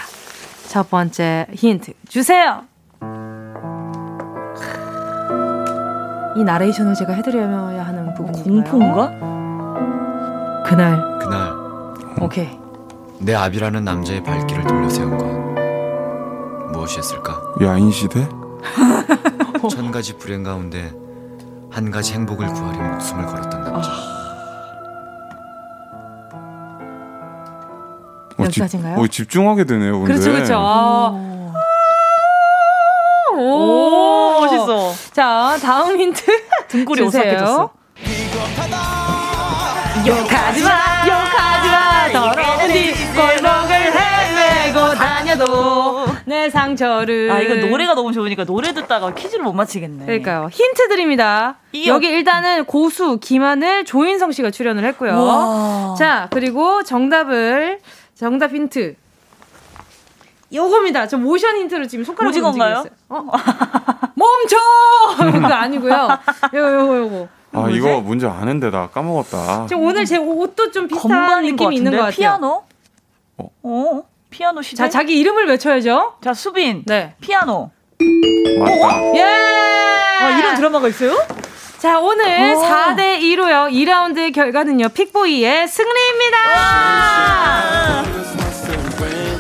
[0.69, 2.63] 첫 번째 힌트 주세요.
[6.35, 8.71] 이 나레이션을 제가 해드려야 하는 부분인가요?
[8.73, 9.11] 공포인가?
[10.65, 11.19] 그날.
[11.19, 11.53] 그날.
[12.21, 12.49] 오케이.
[13.19, 15.52] 내 아비라는 남자의 발길을 돌려 세운 건
[16.83, 17.55] 무엇이었을까?
[17.63, 18.29] 야인 시대?
[19.71, 20.93] 천 가지 불행 가운데
[21.71, 23.91] 한 가지 행복을 구하려 목숨을 걸었던 남자.
[28.39, 28.97] 어, 여기까지인가요?
[28.97, 30.15] 집, 어, 집중하게 되네요, 근데.
[30.15, 30.55] 그렇죠, 그렇죠.
[30.59, 31.13] 아.
[33.35, 34.93] 오, 오, 멋있어.
[35.13, 36.23] 자, 다음 힌트.
[36.69, 37.71] 등골이 오싹해졌어.
[40.05, 42.09] 욕하지 마, 욕하지 마.
[42.13, 43.62] 더러운 네 다녀도
[46.33, 47.31] 내 상처를.
[47.31, 50.07] 아, 이거 노래가 너무 좋으니까 노래 듣다가 퀴즈를 못 맞히겠네.
[50.07, 50.49] 그러니까요.
[50.51, 51.59] 힌트 드립니다.
[51.87, 55.13] 여기 일단은 고수 김하늘, 조인성 씨가 출연을 했고요.
[55.13, 55.95] 우와.
[55.99, 57.81] 자, 그리고 정답을
[58.15, 58.97] 정답 힌트.
[60.55, 61.07] 요겁니다.
[61.07, 62.85] 저 모션 힌트로 지금 손가락으로 움직이고 있어요.
[63.11, 63.27] 어?
[64.15, 65.33] 멈춰!
[65.33, 66.09] 그거 아니고요.
[66.55, 67.29] 요거 요거 요거.
[67.53, 67.77] 아 뭐지?
[67.77, 69.67] 이거 문제 아는데 나 까먹었다.
[69.67, 72.11] 지금 오늘 제 옷도 좀 비슷한 느낌이 있는 것 같아요.
[72.17, 72.63] 피아노?
[73.39, 73.51] 어?
[73.63, 74.03] 어?
[74.33, 74.77] 피아노 시대?
[74.77, 76.15] 자 자기 이름을 외쳐야죠.
[76.25, 76.85] 자 수빈.
[76.87, 77.15] 네.
[77.21, 77.71] 피아노.
[78.59, 78.73] 맞다.
[78.73, 79.13] 어?
[79.15, 79.23] 예.
[79.23, 81.17] 아 이런 드라마가 있어요?
[81.79, 82.25] 자, 오늘
[82.55, 82.63] 오.
[82.63, 83.71] 4대 2로요.
[83.73, 84.89] 2라운드의 결과는요.
[84.91, 86.39] 픽보이의 승리입니다.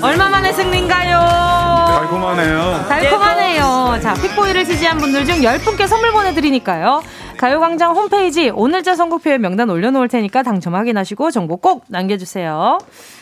[0.02, 1.20] 얼마 만에 승리인가요?
[1.20, 2.84] 달콤하네요.
[2.88, 4.00] 달콤하네요.
[4.02, 7.04] 자, 픽보이를 지지한 분들 중 10분께 선물 보내드리니까요.
[7.42, 12.78] 가요광장 홈페이지 오늘자 선곡표에 명단 올려놓을 테니까 당첨 확인하시고 정보 꼭 남겨주세요.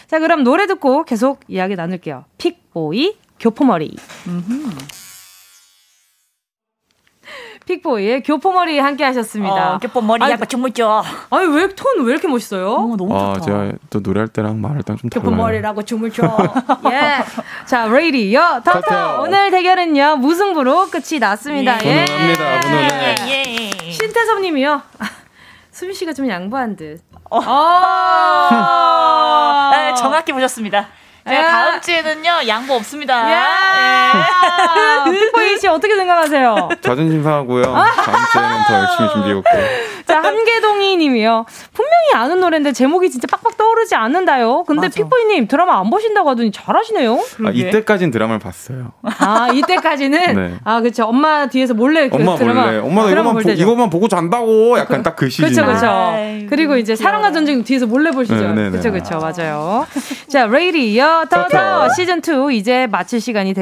[0.08, 2.26] 자, 그럼 노래 듣고 계속 이야기 나눌게요.
[2.36, 3.96] 픽보이 교포머리.
[4.28, 4.76] 음흠.
[7.64, 9.76] 픽보이의 교포머리 함께 하셨습니다.
[9.76, 11.02] 어, 교포머리 약간 춤을 춰.
[11.30, 12.72] 아니, 왜, 톤 왜 이렇게 멋있어요?
[12.74, 13.24] 어, 너무 좋다.
[13.24, 15.30] 아, 제가 또 노래할 때랑 말할 때랑 좀 달라요.
[15.30, 16.26] 교포머리라고 춤을 춰.
[16.92, 17.24] 예.
[17.64, 18.60] 자, 레이디요.
[18.66, 19.22] 터터.
[19.22, 21.78] 오늘 대결은요, 무승부로 끝이 났습니다.
[21.86, 22.04] 예.
[22.04, 23.14] 분노합니다, 분노네.
[23.28, 23.44] 예.
[23.66, 23.69] 예.
[24.10, 24.82] 신태섭 님이요.
[25.70, 27.00] 수빈 씨가 좀 양보한 듯.
[27.30, 27.40] 어.
[27.44, 28.90] 아~
[29.72, 30.88] 네, 정확히 보셨습니다.
[31.28, 33.30] 제가 다음 주에는요 양보 없습니다.
[33.30, 33.46] 야~
[35.06, 35.12] 예.
[35.12, 36.70] 픽보이 씨 어떻게 생각하세요?
[36.82, 37.62] 자존심 상하고요.
[37.62, 39.62] 다음 주에는 더 열심히 준비해 올게요.
[40.10, 41.46] 자 한계동이님이요.
[41.72, 44.64] 분명히 아는 노래인데 제목이 진짜 빡빡 떠오르지 않는다요.
[44.66, 47.14] 근데 픽보이님 드라마 안 보신다고 하더니 잘하시네요.
[47.46, 48.92] 아, 이때까진 드라마를 봤어요.
[49.02, 50.54] 아 이때까지는 네.
[50.64, 51.04] 아 그렇죠.
[51.04, 52.64] 엄마 뒤에서 몰래 그 엄마 드라마.
[52.66, 52.78] 몰래.
[52.78, 54.78] 엄마 이거만 보, 이거만 보고 잔다고.
[54.78, 55.44] 약간 딱 그 시즌.
[55.50, 56.46] 그렇죠 그렇죠.
[56.48, 58.34] 그리고 이제 사랑과 전쟁 뒤에서 몰래 보시죠.
[58.54, 59.86] 그렇죠 그렇죠 맞아요.
[60.28, 61.26] 자 레이디요.
[61.30, 63.54] 터터 시즌 2 이제 마칠 시간이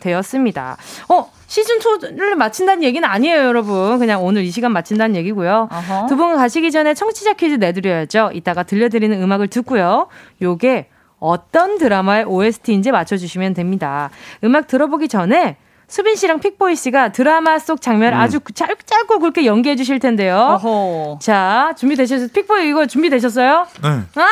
[0.00, 0.76] 되었습니다.
[1.08, 3.98] 어 시즌 2를 마친다는 얘기는 아니에요, 여러분.
[3.98, 5.68] 그냥 오늘 이 시간 마친다는 얘기고요.
[6.08, 8.30] 두분 가시기 전에 청취자 퀴즈 내드려야죠.
[8.32, 10.08] 이따가 들려드리는 음악을 듣고요.
[10.40, 10.88] 요게
[11.18, 14.08] 어떤 드라마의 OST인지 맞춰주시면 됩니다.
[14.42, 18.18] 음악 들어보기 전에 수빈 씨랑 픽보이 씨가 드라마 속 장면 음.
[18.18, 20.58] 아주 짧, 짧고 굵게 연기해 주실 텐데요.
[20.58, 21.18] 어허.
[21.20, 22.28] 자, 준비되셨어요?
[22.32, 23.66] 픽보이 이거 준비되셨어요?
[23.82, 23.88] 네.
[24.14, 24.26] 아!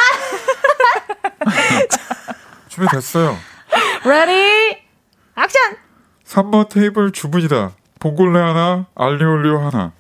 [2.69, 3.37] 준비됐어요.
[4.07, 4.79] Ready
[5.37, 5.90] action!
[6.31, 7.73] 3번 테이블 주문이다.
[7.99, 9.93] 봉골레 하나, 알리올리오 하나.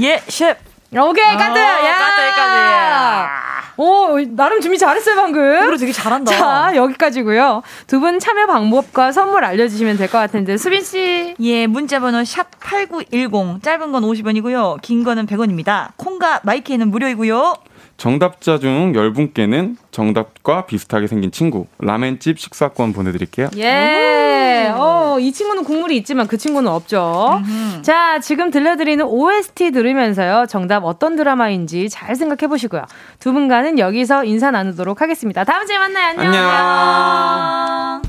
[0.00, 0.60] 예, 셰프.
[0.92, 1.58] 오케이, 까드!
[1.58, 1.98] 어, 야!
[1.98, 3.50] 까드.
[3.82, 5.40] 오, 나름 준비 잘했어요, 방금.
[5.64, 6.32] 노래 되게 잘한다.
[6.36, 7.62] 자, 여기까지고요.
[7.86, 11.34] 두 분 참여 방법과 선물 알려주시면 될 것 같은데, 수빈 씨.
[11.40, 13.62] 예, 문자번호 샵 8910.
[13.62, 14.82] 짧은 건 50원이고요.
[14.82, 15.92] 긴 거는 100원입니다.
[15.96, 17.54] 콩과 마이K는 무료이고요.
[17.96, 23.48] 정답자 중 10분께는 정답과 비슷하게 생긴 친구 라멘집 식사권 보내드릴게요.
[23.56, 24.72] 예.
[24.74, 24.89] 어,
[25.20, 27.40] 이 친구는 국물이 있지만 그 친구는 없죠.
[27.44, 27.82] 음흠.
[27.82, 30.46] 자, 지금 들려드리는 OST 들으면서요.
[30.48, 32.82] 정답 어떤 드라마인지 잘 생각해 보시고요.
[33.18, 35.44] 두 분과는 여기서 인사 나누도록 하겠습니다.
[35.44, 36.08] 다음 주에 만나요.
[36.08, 36.24] 안녕.
[36.24, 38.02] 안녕.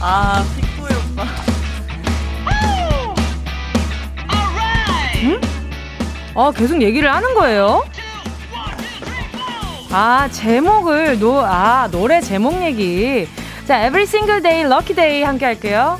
[0.00, 1.24] 아, 픽보이 오빠.
[5.24, 5.40] 응?
[6.34, 7.82] 어, 계속 얘기를 하는 거예요?
[9.90, 13.26] 아, 제목을, 노, 아, 노래 제목 얘기.
[13.66, 15.98] 자, Every Single Day, Lucky Day 함께 할게요.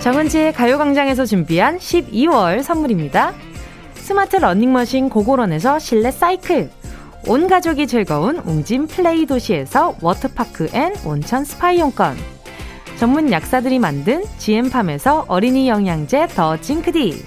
[0.00, 3.34] 정은지의 가요광장에서 준비한 12월 선물입니다.
[3.94, 6.70] 스마트 러닝머신 고고런에서 실내 사이클.
[7.26, 12.16] 온 가족이 즐거운 웅진 플레이 도시에서 워터파크 and 온천 스파 이용권
[12.96, 17.24] 전문 약사들이 만든 GM팜에서 어린이 영양제 더 징크디.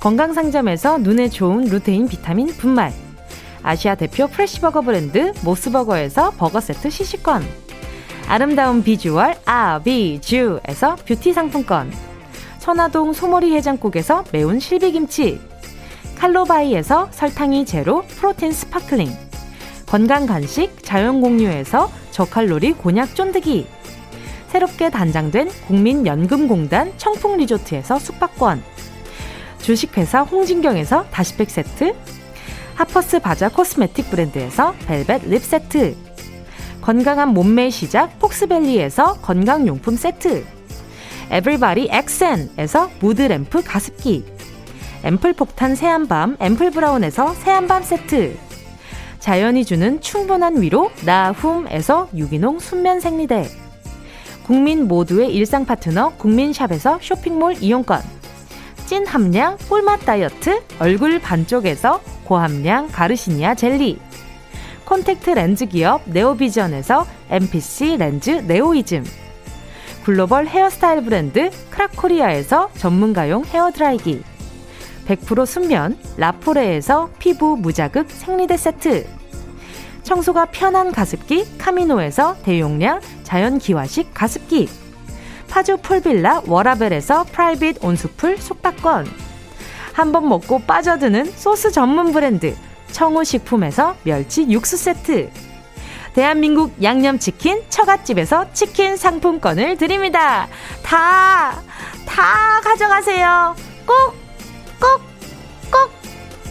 [0.00, 2.90] 건강상점에서 눈에 좋은 루테인 비타민 분말.
[3.62, 7.44] 아시아 대표 fresh버거 브랜드 모스버거에서 버거 세트 시식권.
[8.28, 11.92] 아름다운 비주얼 아비주에서 뷰티 상품권.
[12.58, 15.38] 천화동 소머리 해장국에서 매운 실비김치.
[16.16, 19.10] 칼로바이에서 설탕이 제로 프로틴 스파클링.
[19.84, 23.66] 건강 간식 자연공유에서 저칼로리 곤약 쫀득이
[24.54, 28.62] 새롭게 단장된 국민연금공단 청풍리조트에서 숙박권.
[29.58, 31.92] 주식회사 홍진경에서 다시팩 세트,
[32.76, 35.96] 하퍼스 바자 cosmetic 브랜드에서 벨벳 lip 세트,
[36.82, 40.44] 건강한 몸매의 시작 폭스밸리에서 건강용품 세트,
[41.32, 44.24] 에브리바디 엑센에서 무드램프 가습기,
[45.02, 48.36] 앰플 폭탄 새한밤 앰플 브라운에서 새한밤 세트,
[49.18, 53.63] 자연이 주는 충분한 위로 나훔에서 유기농 순면 생리대,
[54.44, 58.02] 국민 모두의 일상 파트너 국민샵에서 쇼핑몰 이용권,
[58.84, 63.98] 찐 함량 꿀맛 다이어트 얼굴 반쪽에서 고함량 가르시니아 젤리.
[64.84, 69.04] 콘택트 렌즈 기업 네오비전에서 MPC 렌즈 네오이즘.
[70.04, 74.22] 글로벌 헤어스타일 브랜드 크라코리아에서 전문가용 헤어드라이기.
[75.06, 79.06] 100% 순면 라포레에서 피부 무자극 생리대 세트
[80.04, 84.68] 청소가 편한 가습기 카미노에서 대용량 자연기화식 가습기
[85.48, 89.06] 파주 풀빌라 워라벨에서 private 온수풀 숙박권
[89.92, 92.54] 한 번 먹고 빠져드는 소스 전문 브랜드
[92.92, 95.30] 청우식품에서 멸치 육수 세트
[96.14, 100.46] 대한민국 양념치킨 처갓집에서 치킨 상품권을 드립니다.
[100.84, 101.60] 다,
[102.06, 103.56] 다 가져가세요.
[103.84, 104.14] 꼭,
[104.80, 105.00] 꼭,
[105.72, 105.90] 꼭,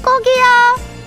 [0.03, 1.02] 꼭이요.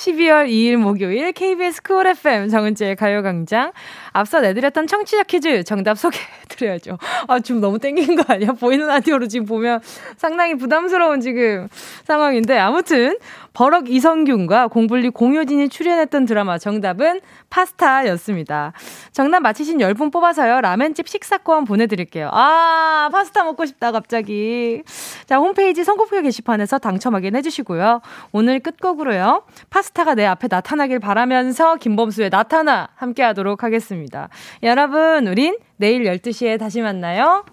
[0.00, 3.72] 12월 2일 목요일 KBS 쿨 FM 정은지의 가요광장.
[4.12, 6.98] 앞서 내드렸던 청취자 퀴즈 정답 소개해드려야죠.
[7.28, 8.52] 아, 지금 너무 땡긴 거 아니야?
[8.52, 9.80] 보이는 라디오로 지금 보면
[10.16, 11.68] 상당히 부담스러운 지금
[12.04, 12.58] 상황인데.
[12.58, 13.16] 아무튼,
[13.52, 18.72] 버럭 이성균과 공불리 공효진이 출연했던 드라마 정답은 파스타였습니다.
[19.12, 20.60] 정답 맞히신 10분 뽑아서요.
[20.60, 22.30] 라멘집 식사권 보내드릴게요.
[22.32, 24.82] 아, 파스타 먹고 싶다, 갑자기.
[25.26, 28.00] 자, 홈페이지 선곡표 게시판에서 당첨 확인해주시고요.
[28.32, 29.42] 오늘 끝곡으로요.
[29.68, 34.28] 파스타가 내 앞에 나타나길 바라면서 김범수의 나타나 함께 하도록 하겠습 니다.
[34.62, 37.44] 여러분, 우린 내일 12시에 다시 만나요.